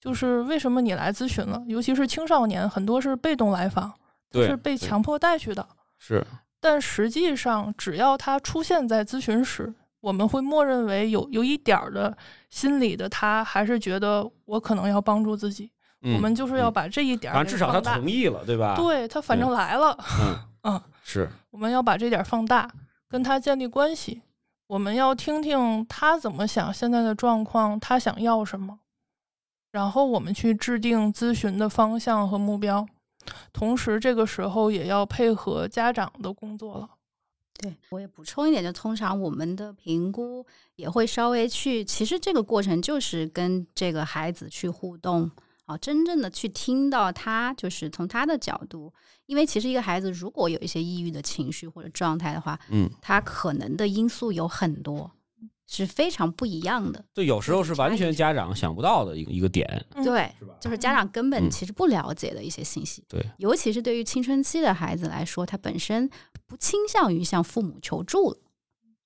[0.00, 1.60] 就是为什么你来咨询了。
[1.66, 3.92] 尤其是青少年，很多是被动来访，
[4.32, 5.68] 是被强迫带去的。
[5.98, 6.24] 是，
[6.60, 9.74] 但实际上，只要他出现在咨询室。
[10.02, 12.14] 我们会默认为有有一点儿的
[12.50, 15.72] 心理的，他还是觉得我可能要帮助自己。
[16.02, 18.74] 我们就是要把这一点，反正至少他同意了，对吧？
[18.76, 20.36] 对他反正来了，嗯
[20.74, 21.30] 嗯，是。
[21.50, 22.68] 我们要把这点放大，
[23.08, 24.22] 跟他建立关系。
[24.66, 28.80] 我们要听听他怎么想，现在的状况，他想要什么，
[29.70, 32.84] 然后我们去制定咨询的方向和目标。
[33.52, 36.88] 同时，这个时候也要配合家长的工作了。
[37.60, 40.44] 对，我也补充一点，就通常我们的评估
[40.74, 45.30] 也会稍微去，其实这个过程就是跟这个孩子去互动
[45.66, 48.92] 啊，真正的去听到他，就是从他的角度，
[49.26, 55.08] 因为其实一个孩子如果有一些抑郁的情绪或者状态的话，嗯，他可能的因素有很多，
[55.68, 57.04] 是非常不一样的。
[57.14, 63.04] 对，有时候是完全家长想不到的一个一个点，对，就是家长根本其实不了解的一些信息。
[63.08, 66.10] 对，尤其是对于青春期的孩子来说，他本身。
[66.52, 68.36] 不倾向于向父母求助了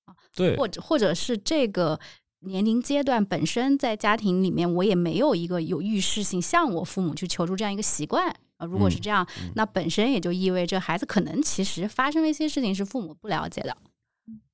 [0.03, 1.97] 啊，对，或者或者是这个
[2.39, 8.65] 年龄阶段本身在家庭里面，我也没有一个有预示性向我父母去求助这样一个习惯啊。
[8.65, 9.25] 如果是这样，
[9.55, 13.77] 那本身也就意味着孩子可能其实发生了一些事情是父母不了解的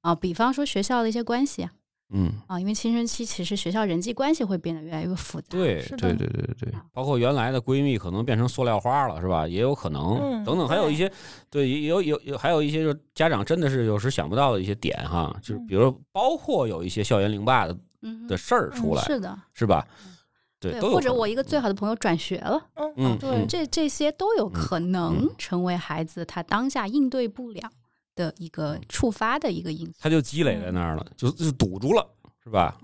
[0.01, 1.73] 啊，比方说学校的一些关系啊。
[2.13, 5.47] 嗯啊，因为青春期其实学校人际关系会变得越来越复杂。
[5.49, 9.47] 对对对对对，包括原来的闺蜜可能变成塑料花了，是吧？
[9.47, 11.11] 也有可能，等等，还有一些
[11.49, 17.75] 对，有有有，还有一些就是家长真的是有时想不到的一些点哈，就是比如包括有一些校园凌霸的
[18.27, 19.85] 的事儿出来，是的，是吧？
[20.59, 22.61] 对，或者我一个最好的朋友转学了，
[22.95, 27.69] 嗯，对，这这些都有可能成为孩子他当下应对不了
[28.15, 32.07] 的一个触发的一个因素，他就积累在那儿了，就就堵住了。
[32.43, 32.77] 是吧？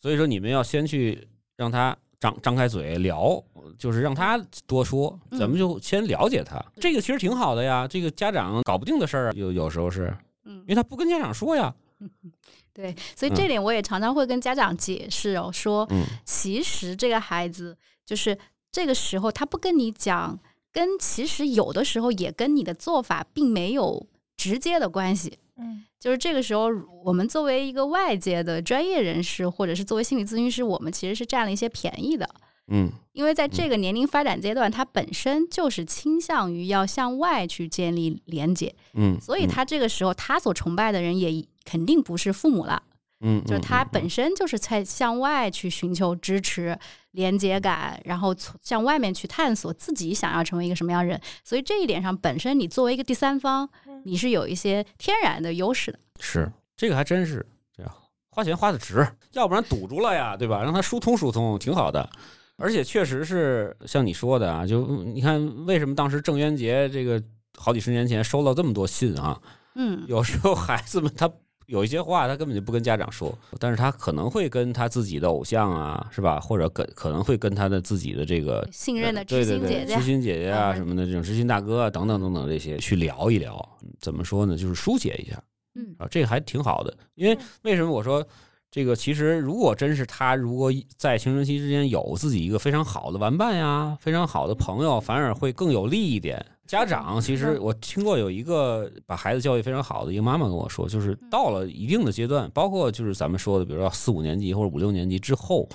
[0.00, 3.40] 所以说你们要先去让他张张开嘴聊，
[3.78, 6.60] 就是让他多说，嗯咱们就先了解他。
[6.80, 10.12] 这个其实挺好的呀，这个家长搞不定的事儿，有有时候是
[10.44, 11.72] 嗯因为他不跟家长说呀。
[12.74, 18.36] 对，所以这点我也常常会跟家长解释哦，说嗯其实这个孩子就是
[18.72, 20.36] 这个时候他不跟你讲，
[20.72, 24.06] 跟其实有的时候也跟你的做法并没有
[24.36, 25.38] 直接的关系。
[25.56, 26.68] 嗯就是这个时候，
[27.04, 32.26] 我们作为一个外界的专业人士，或者是作为心理咨询师，我们其实是占了一些便宜的。
[32.72, 42.82] 嗯因为在这个年龄发展阶段，他本身就是倾向于要向外去建立连接，嗯，所以他这个时候他所崇拜的人也肯定不是父母了，
[43.20, 46.78] 嗯，嗯就是他嗯本身就是在向外去寻求支持、
[47.12, 51.20] 连接感，然后从向外面去探索自己想要成为一个什么样的人。
[51.44, 53.68] 所以这一点上，本身你作为一个第三方，
[54.04, 55.98] 你是有一些天然的优势的。
[56.18, 57.44] 是这个还真是
[57.76, 57.92] 这样，
[58.30, 60.62] 花钱花的值，要不然堵住了呀，对吧？
[60.62, 62.08] 让他疏通疏通，挺好的。
[62.56, 67.22] 而且确实是像你说的啊，就你看为什么当时郑渊洁这个
[67.56, 69.40] 好几十年前收到这么多信啊？
[69.76, 71.30] 嗯，有时候孩子们他
[71.70, 76.40] 有一些话他根本就不跟家长说，但是他可能会跟他自己的偶像啊，是吧？
[76.40, 84.56] 或者跟可能会跟他的自己的这个信任的知对对对心姐姐知，心姐姐啊嗯什么的这种知心大哥啊等等等等这些去聊一聊，嗯怎么说呢？
[84.56, 85.40] 就是疏解一下。
[85.76, 86.92] 嗯啊，这个还挺好的。
[87.14, 88.26] 因为为什么我说
[88.68, 88.96] 这个？
[88.96, 96.44] 其实如果真是他，如果在青春期之间有自己一个非常好的玩伴呀，非常好的朋友，反而会更有利一点。
[96.70, 105.68] 家长其实我听过有一个把孩子教育非常好的一个妈妈跟我说，就是到了一定的阶段，包括就是咱们说的，比如说四五年级或者五六年级之后，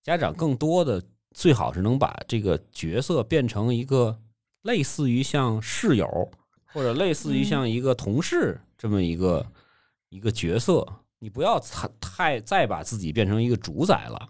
[0.00, 1.02] 家长更多的
[1.34, 4.16] 最好是能把这个角色变成一个
[4.62, 6.06] 类似于像室友
[6.72, 9.44] 或者类似于像一个同事这么一个
[10.08, 10.86] 一个角色，
[11.18, 14.28] 你不要太太再把自己变成一个主宰了。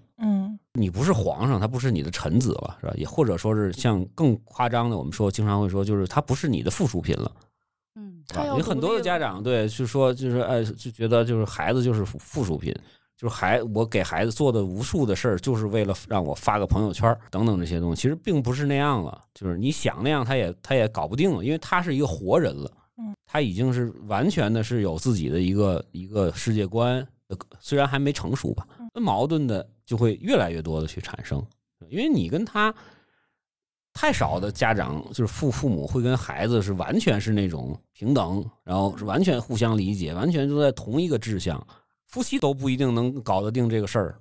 [0.78, 2.94] 嗯你不是皇上，他不是你的臣子了，是吧？
[2.96, 7.32] 也或者说是像更夸张的，我们说经常会说，就是他不是你的附属品了，
[7.96, 8.22] 嗯
[8.56, 12.72] 有很多的家长对，就说就是哎，就觉得就是孩子就是附附属品，
[13.16, 19.20] 就是孩我给孩子做的无数的事儿，就是为了让我发个朋友圈等等这些东西，其实并不是那样了。
[19.34, 31.42] 就是你想那样，他也他也搞不定了，因为他是一个活人了嗯，他已经是完全的是有自己的一个一个世界观，呃虽然还没成熟吧，那矛盾的就会越来越多的去产生，
[31.88, 32.74] 因为你跟他。
[33.94, 41.66] 太少的家长就是父父母会跟孩子是完全是那种平等，然后是完全互相理解，完全都在同一个志向，
[42.06, 44.20] 夫妻都不一定能搞得定这个事儿，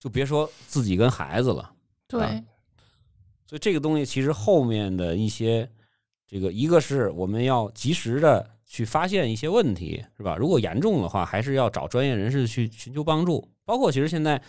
[0.00, 1.70] 就别说自己跟孩子了。
[2.08, 2.42] 对啊
[3.46, 5.68] 所以这个东西其实后面的一些，
[6.26, 10.34] 这个一个是我们要及时的去发现一些问题，是吧？
[10.34, 13.46] 如果严重的话，还是要找专业人士去寻求帮助。
[13.66, 14.40] 包括其实现在，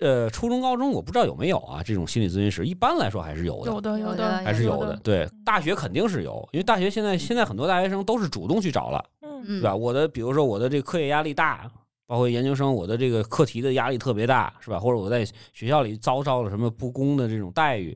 [0.00, 4.96] 呃，初中、高中我不知道有没有啊，这种心理咨询师，一般来说还是有的，有的有的的还是有有的。。
[5.02, 9.04] 对，大学肯定是有，因为大学现在现在很多大学生都是主动去找了。
[9.22, 9.74] 嗯嗯，对吧？
[9.74, 11.70] 我的比如说我的这个课业压力大，
[12.06, 14.78] 包括研究生，我的这个课题的压力特别大，是吧？
[14.78, 17.90] 或者我在学校里遭到了什么不公的这种待遇，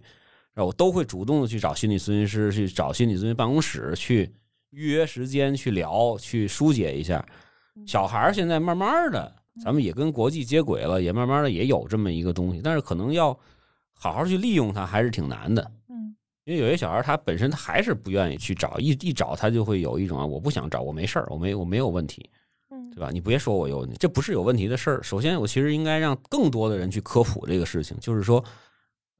[0.54, 0.64] 是吧？
[0.64, 4.32] 我都会主动的去找心理咨询师，去找心理咨询办公室去
[4.70, 7.24] 预约时间去聊，去疏解一下。
[7.86, 9.30] 小孩现在慢慢的，
[9.62, 13.38] 咱们也跟国际接轨了，也慢慢的也有这么一个东西，但是可能要
[13.92, 15.70] 好好去利用它，还是挺难的。
[15.88, 22.28] 嗯因为有些小孩他本身他还是不愿意去找，一一找他就会有一种啊，我不想找，我没事儿，我没我没有问题，
[22.68, 23.10] 嗯对吧？
[23.10, 25.02] 你别说我有问题，这不是有问题的事儿。
[25.02, 28.44] 首先，我其实应该让更多的人去科普这个事情，就是说，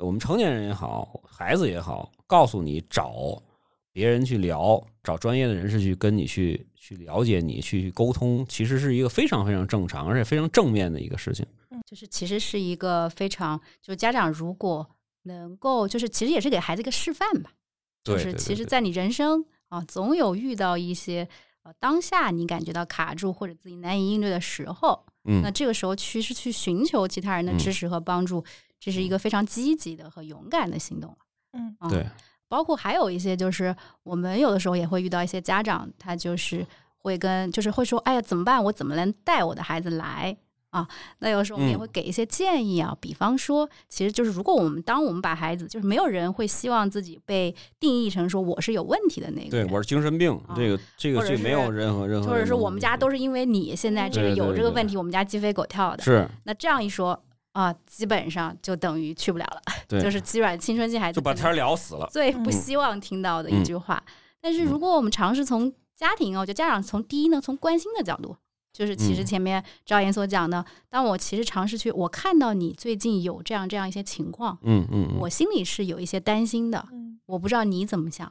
[0.01, 3.43] 我们成年人也好，孩子也好，告诉你找
[3.91, 11.47] 别人去聊，找专业的人士去跟你去去了解你，去沟通，其实是一个非常非常正常而且非常正面的一个事情。
[11.71, 14.87] 嗯就是其实是一个非常，就家长如果
[15.23, 17.53] 能够，就是其实也是给孩子一个示范吧。
[18.03, 21.27] 就是对对对对其实在你人生啊，总有遇到一些
[21.63, 28.45] 呃当下你感觉到卡住或者自己难以应对的时候，嗯那嗯，这个时候其实去寻求其他人的嗯支持和帮助，
[28.79, 31.17] 这是一个非常积极的和勇敢的行动了。
[31.55, 32.07] 嗯啊对，
[32.55, 33.75] 包括还有一些就是
[34.05, 36.65] 我们有的时候也会遇到一些家长，他就是
[36.99, 38.63] 会跟就是会说，哎呀怎么办？
[38.63, 40.37] 我怎么能带我的孩子来？
[40.71, 40.87] 啊，
[41.19, 56.05] 那有时候我们也嗯会给一些建议啊，比方说，其实就是如果我们当我们把孩子，就是没有人会希望自己被定义成说我是有问题的那个，对我是精神病，啊这个这个或者这没有任何任何，或者是我们家都是因为你现在这个有这个问题，我们家鸡飞狗跳的。
[56.05, 57.21] 是那这样一说
[57.55, 62.07] 啊，基本上就等于去不了了， 对，就是基本上青春期孩子就把天儿聊死了。
[62.13, 64.03] 最不嗯希望听到的一句话。
[64.41, 68.37] 但是嗯如果我们尝试从家庭啊，我觉得家长从第一呢，从关心的角度
[68.73, 78.31] 就是其实嗯前面赵岩所讲的，当我其实尝试去，我看到你最近有这样这样一些情况，嗯嗯嗯，我心里是有一些担心的，嗯我不知道你怎么想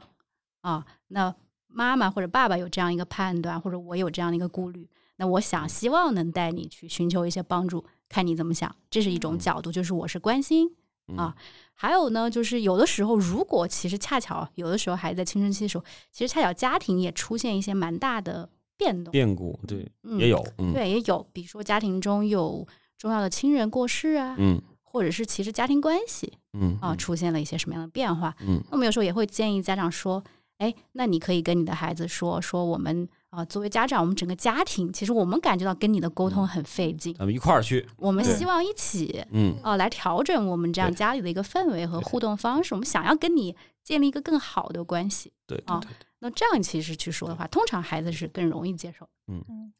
[0.60, 0.84] 啊。
[1.08, 1.34] 那
[1.66, 9.38] 妈妈或者爸爸有这样一个判断，或者我有这样的一个顾虑，那我想希望能带你去寻求一些帮助，看你怎么想，这是一种嗯。
[9.38, 10.70] 角度，就是我是关心。
[11.08, 11.16] 嗯。
[11.16, 11.34] 啊。
[11.74, 20.72] 还有呢，就是有的时候，如果其实恰巧有的时候孩子在青春期的时候，其实恰巧家庭也出现一些蛮大的变动，变故对嗯也有，嗯。
[20.72, 24.60] 对，也有，比如说家庭中有重要的亲人过世啊，嗯。
[24.82, 28.62] 或者是其实家庭关系嗯啊出现了一些什么样的变化，嗯。
[28.66, 30.22] 那我们有时候也会建议家长说，
[30.58, 45.30] 哎，那你可以跟你的孩子说，说我们啊、作为家长，我们整个家庭，其实我们感觉到跟你的沟通很费劲，咱们一块儿去，我们希望一起嗯哦、来调整我们这样家里的一个氛围和互动方式，我们想要跟你建立一个更好的关系。
[45.30, 46.06] 啊对对对。
[46.20, 49.08] 那这样其实去说的话，通常孩子是更容易接受。
[49.26, 49.72] 嗯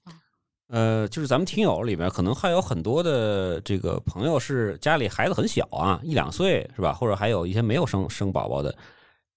[0.68, 6.92] 呃，就是咱们听友里面可能还有很多的这个朋友是家里孩子很小啊，一两岁是吧？
[6.92, 8.74] 或者还有一些没有生生宝宝的，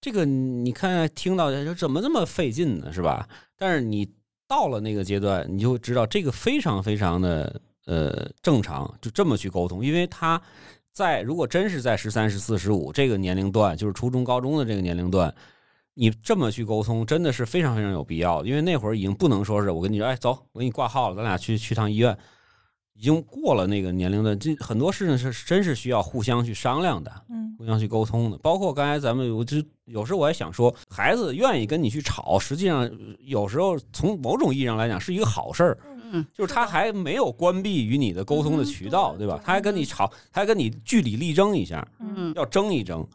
[0.00, 3.28] 这个你看听到就怎么这么费劲呢，是吧？
[3.56, 4.08] 但是你
[4.46, 10.40] 到了那个阶段，你就知道这个非常非常的呃正常，就这么去沟通，因为他
[10.92, 15.34] 在如果真是在十三、十四、十五这个年龄段，就是初中、高中的这个年龄段。
[16.00, 22.16] 你这么去沟通，真的是非常非常有必要，因为那会儿已经不能说是我跟你说，哎，走，我给你挂号了，咱俩去去趟医院，
[22.98, 28.36] 已经过了那个年龄段，这很多事情是真是需要互相去商量的，嗯互相去沟通的。
[28.38, 32.90] 包括刚才咱们，我就有时候我也想说，孩子愿意跟你去吵，实际上
[33.20, 35.78] 有时候从某种意义上来讲是一个好事儿，
[36.10, 39.40] 嗯，就是他还没有关闭与你的沟通的渠道，对吧？
[39.44, 43.06] 他还跟你吵，他还跟你据理力争一下，嗯要争一争。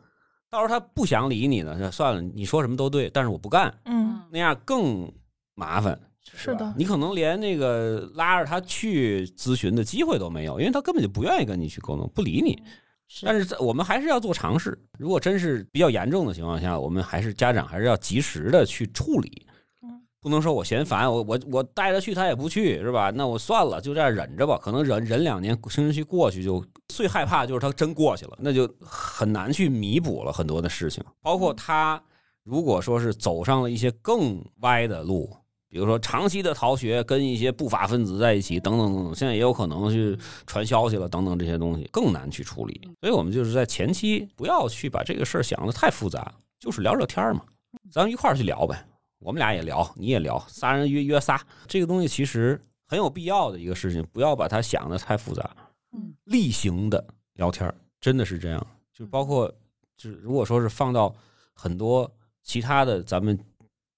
[0.50, 5.12] 到时候他不想理你呢，算了，你说什么都对，但是我不干，嗯，那样更
[5.56, 6.00] 麻烦。
[6.32, 12.62] 是的，你可能连那个拉着他去咨询的机会都没有，因为他根本就不愿意跟你去沟通，不理你。
[13.08, 14.76] 是但是在我们还是要做尝试。
[14.98, 19.46] 如果真是比较严重的情况下，我们还是家长还是要及时的去处理
[19.84, 23.12] 嗯，不能说我嫌烦，我我我带他去他也不去，是吧？
[23.14, 24.58] 那我算了，就这样忍着吧。
[24.60, 32.02] 可能忍忍两年，青春期过去就最害怕就是他真过去了，那就很难去弥补了很多的事情，包括他
[32.44, 35.30] 如果说是走上了一些更歪的路。
[35.74, 40.16] 比如说长期的逃学，跟一些不法分子在一起，等等等等，现在也有可能去
[40.46, 42.80] 传消息了，等等这些东西更难去处理。
[43.02, 47.44] 所以我们就是在前期不要去把这个事儿想的太复杂，就是聊聊天儿嘛，
[47.92, 48.86] 咱们一块儿去聊呗。
[49.18, 55.56] 我们俩也聊，你也聊，仨人约约仨，这个东西其实很有必要的一个事情，不要把它想的太复杂。
[55.94, 57.04] 嗯，例行的
[57.34, 59.52] 聊天儿真的是这样，就包括
[59.98, 61.12] 就是如果说是放到
[61.52, 62.08] 很多
[62.44, 63.36] 其他的咱们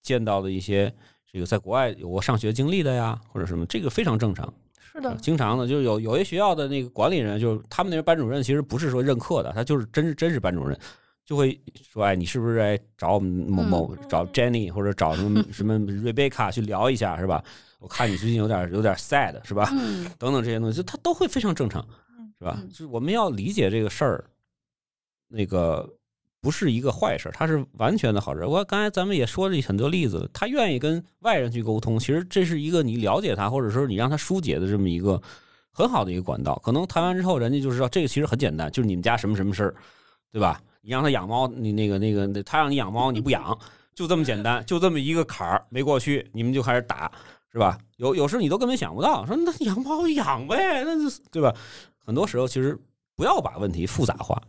[0.01, 0.93] 见到的一些
[1.35, 4.53] 这个在国外有过上学经历的呀，或者什么，这个非常正常。
[4.79, 10.79] 是的，经常的，就是有有些学校的那个管理人，就是他们那边班主任，其实不是说任课的，他就是真是真是班主任，
[11.25, 11.59] 就会
[11.91, 17.43] 说，哎，你是不是来找我们某某、嗯找 Jenny 或者找什么 什么 Rebecca 去聊一下，是吧？
[17.79, 19.69] 我看你最近有点有点 sad，是吧？
[19.73, 21.85] 嗯等等这些东西，就他都会非常正常
[22.17, 22.57] 嗯，是吧？
[22.61, 24.23] 嗯就是我们要理解这个事儿，
[25.27, 25.85] 那个
[26.45, 28.47] 不是一个坏事，它是完全的好事儿。
[28.47, 35.19] 我刚才咱们也说了很多例子，他愿意跟外人去沟通，其实这是一个你了解他，或者说你让他疏解的这么一个
[35.71, 36.61] 很好的一个管道。
[36.63, 39.75] 可能谈完之后，人家就知道这个其实很简单，就是你们家什么什么事儿，
[40.31, 40.61] 对吧？
[40.81, 43.57] 你让他养猫，你那个那个，他让你养猫，你不养，
[43.95, 47.11] 就这么简单，就这么一个坎儿没过去，你们就开始打，
[47.51, 47.75] 是吧？
[47.97, 51.51] 有有时候你都根本想不到，说那养猫养呗，那就对吧？
[52.05, 52.77] 很多时候其实
[53.15, 54.39] 不要把问题复杂化。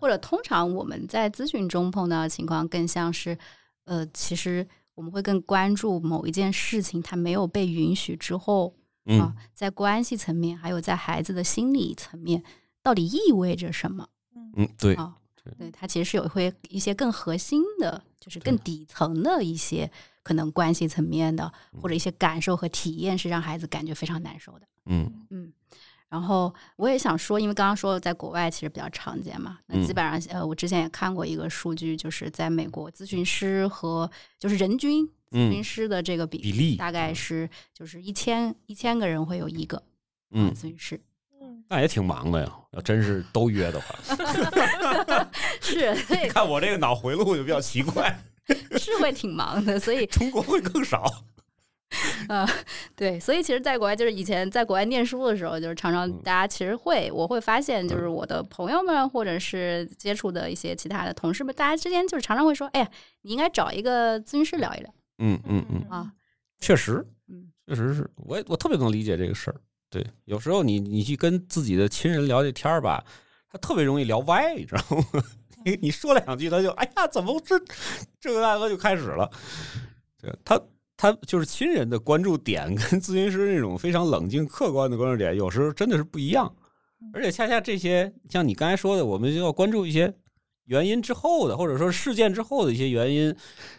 [0.00, 3.36] 或者通常我们在咨询中碰到的情况，更像是，
[3.84, 8.74] 呃，其实我们会更关注某一件事情它没有被允许之后
[9.06, 9.20] 嗯。
[9.20, 12.42] 啊，在关系层面，还有在孩子的心理层面，
[12.82, 14.08] 到底意味着什么？
[14.56, 19.90] 嗯，对，啊对，对，它其实是有会一些更核心的，就是更底层的一些
[20.22, 24.66] 可能关系层面的，或者一些感受和体验，是让孩子感觉非常难受的。
[24.86, 25.26] 嗯。
[25.30, 25.52] 嗯，
[26.08, 29.94] 然后我也想说，因为刚刚说在国外其实比较常见嘛，那基嗯。
[29.94, 35.64] 本上呃，我之前也看过一个数据，就是在美国咨询师和就是人均咨询嗯。
[35.64, 39.82] 师的这个比比例大概是就是一千一千个人会有一个
[40.30, 41.00] 嗯，咨询师，
[41.40, 41.64] 嗯。
[41.68, 42.52] 那也挺忙的呀。
[42.72, 43.98] 要真是都约的话，
[45.60, 48.16] 是，所以看我这个脑回路就比较奇怪，
[48.78, 51.04] 是会挺忙的，所以中国会更少。
[52.28, 52.46] 呃，
[52.96, 62.90] 对，所以其实，在国外就是以前在国外念书的时候，就是常常嗯大家其实会，我会发现，就是我的朋友们或者是接触的一些其他的同事们，大家之间就是常常会说，哎呀，
[63.22, 66.12] 你应该找一个咨询师聊一聊嗯嗯嗯，啊，
[66.60, 69.56] 确实，嗯确实是我也我特别能理解这个事儿。
[69.88, 73.04] 对，有时候你你去跟自己的亲人聊这天儿吧，
[73.48, 75.22] 他特别容易聊歪，你知道吗？
[75.64, 77.56] 你你说两句，他就哎呀，怎么这
[78.20, 79.30] 这个大哥就开始了。
[80.20, 80.60] 对他
[80.96, 86.52] 他就是亲人的关注点跟咨询师那种非常冷静客观的关注点，有时候真的是不一样。
[87.12, 90.12] 而且恰恰这些像你刚才说的，我们就要关注一些
[90.64, 93.34] 原因之后的，或者说事件之后的一些原因。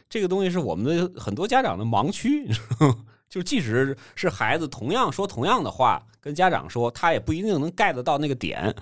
[0.10, 3.06] 这个东西是我们的很多家长的盲区，你知道吗？
[3.27, 8.73] 就即使是孩子同样说同样的话，跟家长说，他也不一定能 get 到那个点。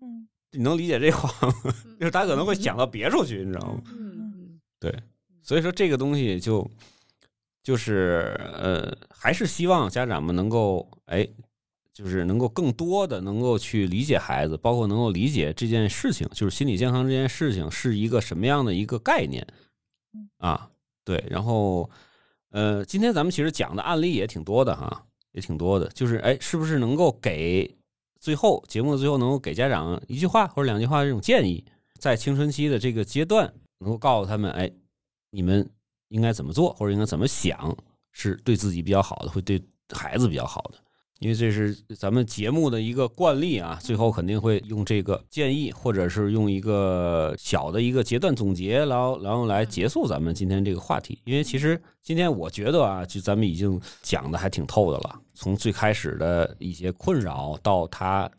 [0.00, 1.54] 嗯你能理解这话吗？
[1.98, 3.82] 就是他可能会想到别处去，你知道吗？
[3.92, 4.92] 嗯对，
[5.42, 6.68] 所以说这个东西就
[7.62, 11.28] 就是呃，还是希望家长们能够哎，
[11.92, 19.46] 就是能够更多的能够去理解孩子，包括能够理解这件事情，就是心理健康这件事情是一个什么样的一个概念
[20.38, 20.70] 啊？
[21.04, 21.88] 对，然后
[22.50, 27.76] 呃，今天咱们其实讲的案例也挺多的哈，也挺多的，就是哎，是不是能够给
[28.18, 31.64] 最后节目的最后能够给家长一句话或者两句话这种建议，
[31.98, 34.70] 在青春期的这个阶段，能够告诉他们，哎，
[35.30, 35.68] 你们
[36.10, 37.76] 应该怎么做，或者应该怎么想，
[38.12, 40.78] 是对自己比较好的，会对孩子比较好的。
[41.18, 51.20] 因为这是咱们节目的一个惯例啊，最后肯定会用这个建议，或者是用一个小的一个阶段总结，然后然后来结束咱们今天这个话题。
[51.24, 58.30] 因为其实今天我觉得啊，就咱们已经讲的还挺透的了，从最开始的一些困扰到他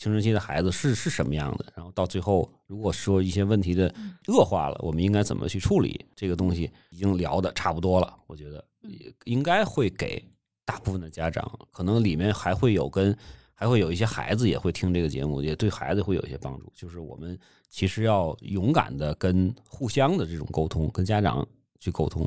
[0.00, 3.94] 青春期的孩子是是什么样的，然后到最后如果说一些问题的
[4.28, 6.06] 恶化了，我们应该怎么去处理？
[6.16, 10.24] 这个东西已经聊的差不多了，我觉得也应该会给
[10.64, 13.14] 大部分的家长，可能里面还会有跟
[13.52, 16.72] 还会有一些孩子也会听这个节目，也对孩子会有一些帮助。
[16.74, 21.46] 就是我们其实要勇敢的跟互相的这种沟通，跟家长
[21.78, 22.26] 去沟通，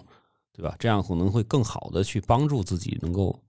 [0.52, 0.76] 对吧？
[0.78, 3.44] 这样可能会更好的去帮助自己，能够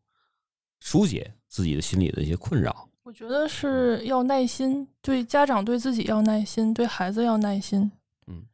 [0.80, 2.88] 疏解自己的心理的一些困扰。
[3.04, 7.92] 我觉得是要耐心，对家长对自己要耐心，对孩子要耐心。
[8.26, 8.46] 嗯，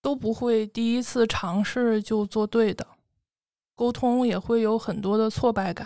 [0.00, 2.86] 都不会第一次尝试就做对的，
[3.74, 5.84] 沟通也会有很多的挫败感。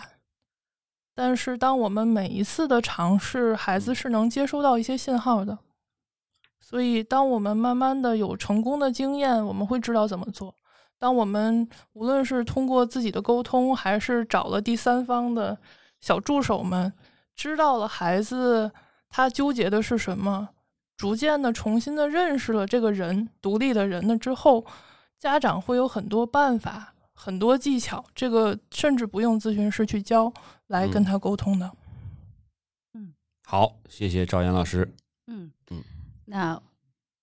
[1.15, 5.57] 但是，当我们每一次的尝试，孩子是能接收到一些信号的。
[6.59, 10.53] 所以，当我们慢慢的有成功的经验，我们会知道怎么做。
[10.99, 15.57] 当我们无论是通过自己的沟通，还是找了第三方的
[15.99, 16.93] 小助手们，
[17.35, 18.71] 知道了孩子
[19.09, 20.49] 他纠结的是什么，
[20.97, 24.65] 逐渐的重新的认识了这个人独立的人了之后，
[25.17, 30.31] 家长会有很多办法、很多技巧，这个甚至不用咨询师去教
[30.67, 31.71] 来跟他沟通的。
[32.93, 33.13] 嗯
[33.45, 34.95] 好，谢谢赵岩老师。
[35.27, 35.83] 嗯嗯，
[36.25, 36.61] 那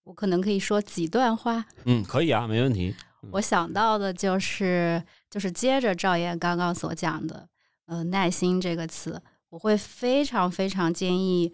[0.05, 1.65] 我可能可以说几段话。
[1.85, 2.95] 嗯，可以啊，没问题。
[3.33, 7.49] 我想到的就是，就是接着赵岩刚刚所讲的，
[7.87, 11.53] 呃，耐心这个词，我会非常非常建议，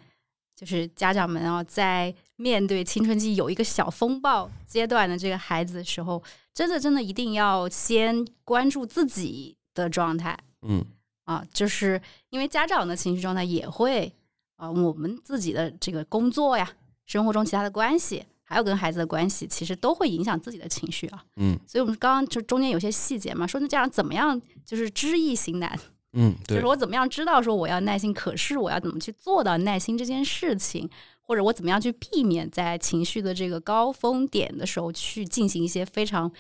[0.57, 6.23] 就是家长们啊，在面对青春期有一个小风暴阶段的这个孩子的时候，
[6.53, 10.39] 真的真的一定要先关注自己的状态。
[10.63, 10.85] 嗯。
[11.25, 11.99] 啊，就是
[12.29, 14.13] 因为家长的情绪状态也会
[14.57, 16.71] 啊，我们自己的这个工作呀，
[17.07, 21.25] 生活中其他的关系，还有跟孩子的关系，其实都会影响自己的情绪啊。
[21.37, 21.59] 嗯。
[21.67, 25.79] 所以我们刚刚就中间有些细节嘛，说那家长怎么样就是知易行难，
[26.15, 30.89] 嗯，对就是，我怎么样知道说我要耐心，可是我要怎么去做到耐心这件事情，
[31.21, 36.31] 或者我怎么样去避免在情绪的这个高峰点的时候去进行一些非常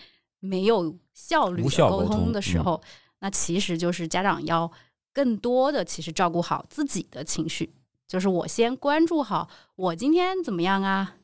[0.41, 2.81] 没有效率的沟通通的时候，
[3.21, 4.71] 那其实就是家长要
[5.13, 7.75] 更多的其实照顾好自己的情绪，
[8.07, 11.17] 就是我先关注好我今天怎么样啊。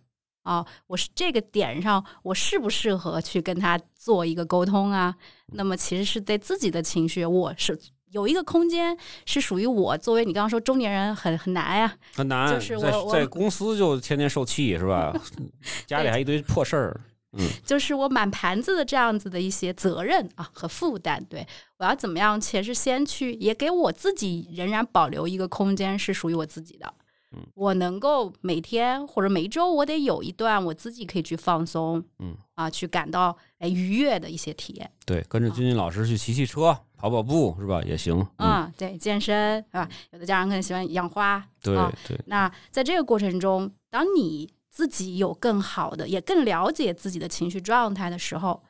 [0.42, 5.14] 啊，我是这个点上，我适不适合去跟他做一个沟通啊？
[5.48, 7.78] 那么其实是对自己的情绪，我是
[8.10, 8.96] 有一个空间
[9.26, 9.96] 是属于我。
[9.98, 15.14] 作为你刚刚说中年人很很难呀、很难，就是在我我在公司就天天受气是吧？
[15.86, 17.00] 家里还一堆破事儿。
[17.32, 21.24] 嗯就是我满盘子的这样子的一些责任啊和负担。
[21.30, 21.46] 对
[21.78, 26.92] 我要怎么样，其实先去也给我自己仍然保留一个空间是属于我自己的。
[27.32, 34.90] 嗯我能够每天或者每一周，我得有一段我自己可以去放松，嗯啊，去感到哎愉悦的一些体验。
[35.06, 37.82] 对，跟着君君老师去骑骑车、跑跑步是吧？
[37.82, 38.14] 也行。
[38.36, 39.88] 嗯，啊，对，健身是吧？
[40.10, 48.62] 有的家长可能喜欢养花，对啊对，那在这个过程中，当你自己有更好的，也更了解自己的情绪状态的时候，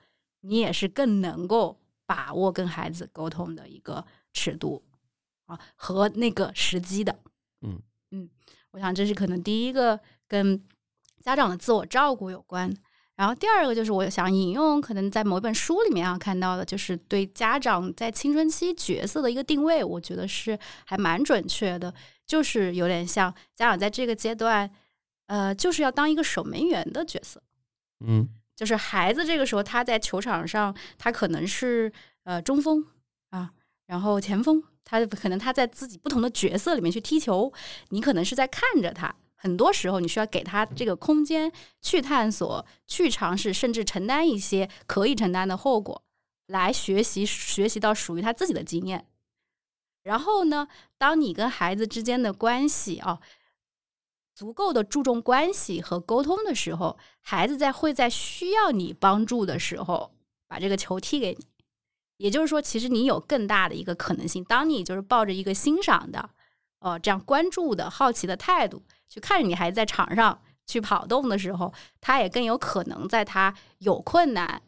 [0.43, 1.77] 你也是更能够
[2.07, 4.83] 把握跟孩子沟通的一个尺度
[5.47, 7.19] 啊和那个时机的。
[7.63, 7.83] 嗯
[8.13, 8.31] 嗯，
[8.71, 9.99] 我想这是可能第一个
[10.29, 10.63] 跟
[11.21, 12.73] 家长的自我照顾有关。
[13.21, 21.93] 然后第二个就是我想引用，可能在某一本书里面啊看到的，就是对家长在青春期角色的一个定位，我觉得是还蛮准确的，
[22.27, 24.71] 就是有点像家长在这个阶段，
[25.27, 27.43] 呃，就是要当一个守门员的角色。
[28.07, 28.27] 嗯
[28.57, 31.93] 就是孩子这个时候他在球场上，他可能是
[32.25, 32.83] 呃中锋
[33.29, 33.51] 啊，
[33.87, 37.53] 然后前锋，他可能他在自己不同的角色里面去踢球，
[37.91, 39.15] 你可能是在看着他。
[39.43, 41.51] 很多时候，你需要给他这个空间
[41.81, 46.03] 去探索、去尝试，甚至承担一些可以承担的后果，
[46.47, 49.07] 来学习学习到属于他自己的经验。
[50.03, 50.69] 然后呢，
[50.99, 53.21] 当你跟孩子之间的关系啊，
[54.35, 60.13] 足够的注重关系和沟通的时候，孩子在会在需要你帮助的时候，
[60.47, 61.47] 把这个球踢给你。
[62.19, 66.29] 也就是说，其实你有更大的一个可能性，当你就是抱着一个欣赏的、
[66.81, 71.71] 哦这样关注的好奇的态度去看着你孩子在场上去跑动的时候，
[72.01, 74.63] 他也更有可能在他有困难。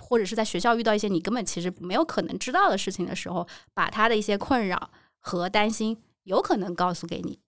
[0.00, 7.40] 或者是在学校遇到一些你根本其实没有可能知道的事情的时候，把他的一些困扰和担心有可能告诉给你。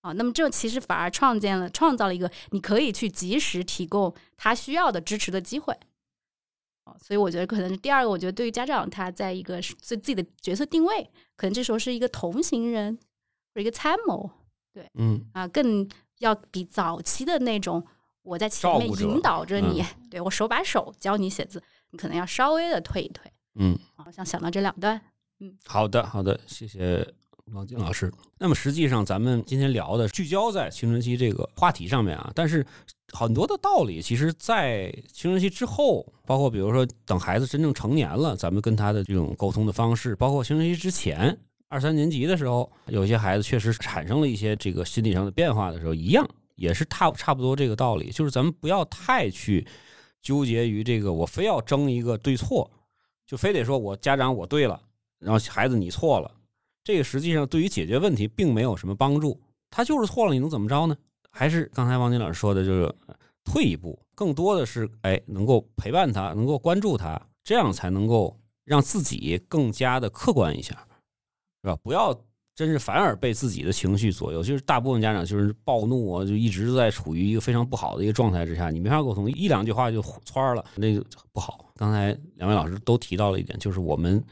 [0.00, 5.74] 啊，那么这其实反而创建了、创造了一个你可以去及时提供他需要的支持的机会。
[6.86, 12.98] 哦，所以我觉得可能是第二个，我觉得对于家长他在一个对自己的角色定位，可能这时候是一个同行人
[13.54, 14.30] 或一个参谋
[14.94, 15.88] 嗯啊，更
[16.20, 17.84] 要比早期的那种
[18.22, 23.30] 我在前面引导着你，嗯对我手把手教你写字，你可能要稍微的退一退。
[23.56, 25.00] 嗯，好像想到这两段，
[25.40, 27.06] 嗯好的好的，谢谢
[27.52, 28.12] 王静老师。
[28.38, 32.64] 那么实际上咱们今天聊的聚焦在青春期这个话题上面啊，但是
[33.12, 41.38] 很多的道理，其实，在青春期之后，包括比如说等孩子真正成年了，咱们跟他的这种沟通的方式，包括青春期之前。
[41.72, 49.66] 二三年级的时候，有些孩子确实产生了一些这个心理上的变化的时候，一样也是差差不多这个道理，就是咱们不要太去
[50.20, 52.70] 纠结于这个，我非要争一个对错，
[53.26, 54.78] 就非得说我家长我对了，
[55.18, 56.30] 然后孩子你错了，
[56.84, 59.40] 这个实际上对于解决问题并没有什么帮助。
[59.70, 60.94] 他就是错了，你能怎么着呢？
[61.30, 62.94] 还是刚才王金老师说的，就是
[63.44, 70.86] 退一步，更多的是哎，能够陪伴他，能够关注他，这样才能够让自己更加的客观一下，
[71.62, 71.76] 是吧？
[71.82, 72.12] 不要
[72.54, 74.42] 真是反而被自己的情绪左右。
[74.42, 81.72] 就是大部分家长就是暴怒啊，就一直在处于一个非常不好的一个状态之下，你没法沟通，一两句话就窜了，那个不好。
[81.76, 84.22] 刚才两位老师都提到了一点，就是我们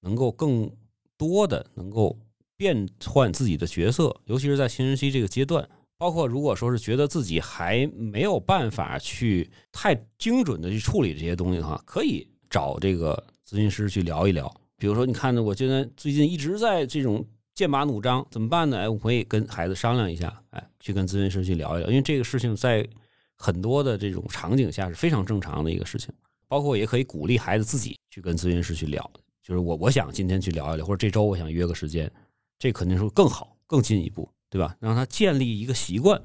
[0.00, 0.70] 能够更
[1.16, 2.18] 多的能够
[2.56, 5.68] 变换自己的角色，尤其是在青春期这个阶段。
[5.98, 13.14] 包括如果说是觉得自己还没有办法去太精准的去处理这些东西的话，可以找这个
[13.48, 14.54] 咨询师去聊一聊。
[14.76, 18.78] 比如说，你看呢我现在最近一直在这种剑拔弩张，怎么办呢？
[18.78, 22.86] 哎，我可以跟孩子商量一下，哎，去跟咨询师去聊一聊，因为这个事情在
[23.34, 26.12] 很多的这种场景下是非常正常的一个事情。
[26.48, 29.10] 包括也可以鼓励孩子自己去跟咨询师去聊，
[29.42, 32.08] 就是我我想今天去聊一聊，或者这周我想约个时间，
[32.56, 34.76] 这肯定是更好、更进一步，对吧？
[34.78, 36.22] 让他建立一个习惯，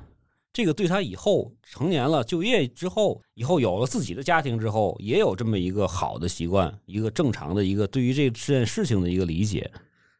[0.54, 9.72] 这个对他以后成年了、就业之后，以后有了自己的家庭之后，也有这么一个好的习惯，一个正常的一个对于这件事情的一个理解，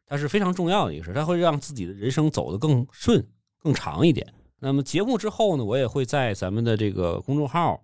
[0.06, 3.26] 它是非常重要的一个事，它会让自己的人生走得更顺、
[3.58, 4.26] 更长一点。
[4.60, 7.82] 那么节目之后呢，我也会在咱们的这个公众号。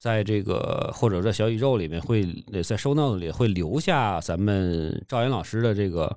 [0.00, 2.24] 在这个或者在小宇宙里面会
[2.62, 6.16] 在收 note 里会留下咱们赵岩老师的这个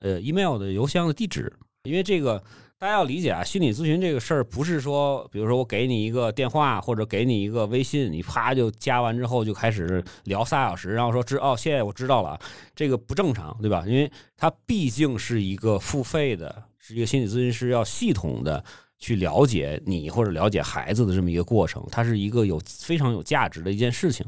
[0.00, 1.50] 呃 email 的邮箱的地址，
[1.84, 2.44] 因为这个
[2.78, 12.38] 大家要理解啊，心理咨询这个事儿不是说，比如说我给你一个电话或者给你一个微信，你啪就加完之后就开始聊仨小时，然后说知哦谢谢我知道了，
[12.76, 13.84] 这个不正常对吧？
[13.86, 18.64] 因为它毕竟是一个付费的，是一个心理咨询师要系统的。
[19.00, 24.26] 去了解你或者了解孩子的这么一个过程，它是一个有非常有价值的一件事情。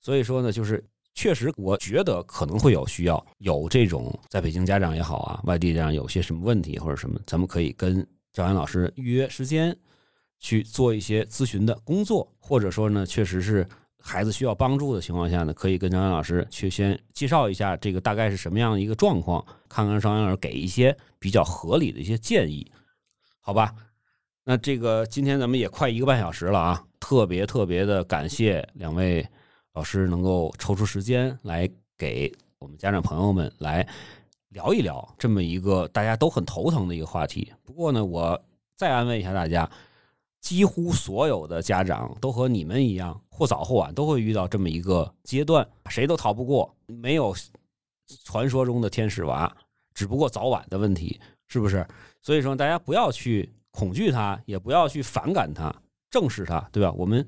[0.00, 0.84] 所以说呢，就是
[1.14, 9.76] 确实，我觉得可能会有需要，有这种在北京家长也好啊，外地家长有些什么问题或者什么，咱们可以跟赵岩老师预约时间
[10.40, 13.66] 去做一些咨询的工作，或者说呢，确实是
[14.00, 22.70] 孩子需要帮助的情况下呢，可以跟赵岩老师去先介绍一下这个大概是什么样的一个状况，看看赵岩老师给一些比较合理的一些建议。
[23.40, 23.72] 好吧，
[24.42, 29.24] 那这个今天咱们也快一个半小时了啊，特别特别的感谢两位
[29.74, 31.68] 老师能够抽出时间来
[31.98, 33.86] 给我们家长朋友们来
[34.50, 37.52] 聊一聊这么一个大家都很头疼的一个话题。
[37.64, 38.40] 不过呢，我
[38.76, 39.68] 再安慰一下大家，
[40.40, 47.34] 几乎所有的家长都和你们一样，或早或晚都会遇到这么一个阶段，谁都逃不过，没有
[48.24, 49.52] 传说中的天使娃，
[49.92, 51.84] 只不过早晚的问题，是不是？
[52.22, 55.74] 所以说，大家不要去恐惧它，也不要去反感它，
[56.10, 56.92] 正视它，对吧？
[56.92, 57.26] 我们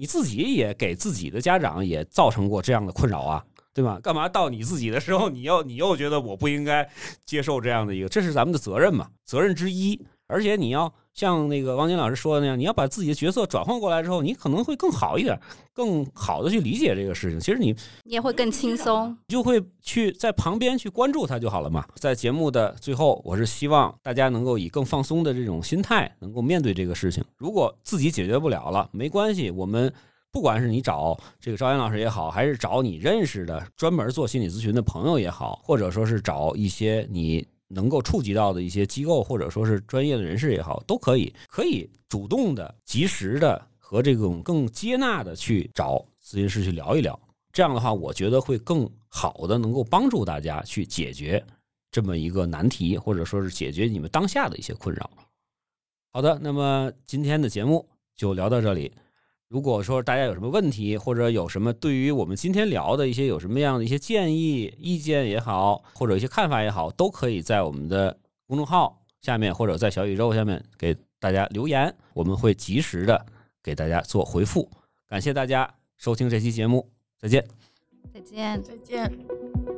[0.00, 3.44] 你自己也给自己的家长也造成过这样的困扰啊，
[3.74, 3.98] 对吧？
[4.00, 6.88] 干嘛到你自己的时候，你又你又觉得我不应该
[7.26, 10.00] 接受这样的一个，这是咱们的责任嘛，责任之一。
[10.28, 15.36] 而且你要像那个王晶老师说的那样，你要把自己的角色转换过来之后，你可能会更好一点，
[15.72, 17.40] 更好的去理解这个事情。
[17.40, 17.74] 其实你
[18.04, 21.84] 你也会更轻松，就会去在旁边去关注他就好了嘛。
[21.94, 27.24] 在节目的最后，我是希望大家能够以更放松的这种心态，能够面对这个事情。
[27.36, 29.92] 如果自己解决不了了，没关系，我们
[30.30, 37.48] 不管是你找这个赵岩老师也好，还是找你认识的专门做心理咨询的朋友也好，或者说是找一些你。
[37.68, 47.18] 能够触及到的一些机构或者说是专业的人士也好，都可以可以主动的、及时的和这种更接纳的去找咨询师去聊一聊。
[47.52, 51.44] 这样的话，我觉得会更好的能够帮助大家去解决
[51.90, 55.10] 这么一个难题，或者说是解决你们当下的一些困扰。
[56.12, 57.86] 好的，那么今天的节目
[58.16, 58.92] 就聊到这里。
[59.48, 68.14] 如果说大家有什么问题，或者有什么对于我们今天聊的一些有什么样的一些建议、意见也好，或者一些看法也好，都可以在我们的
[68.46, 73.24] 公众号下面或者在小宇宙下面给大家留言，我们会及时的
[73.62, 74.70] 给大家做回复。
[75.08, 76.86] 感谢大家收听这期节目，
[77.18, 77.42] 再见，
[78.12, 79.77] 再见，再见。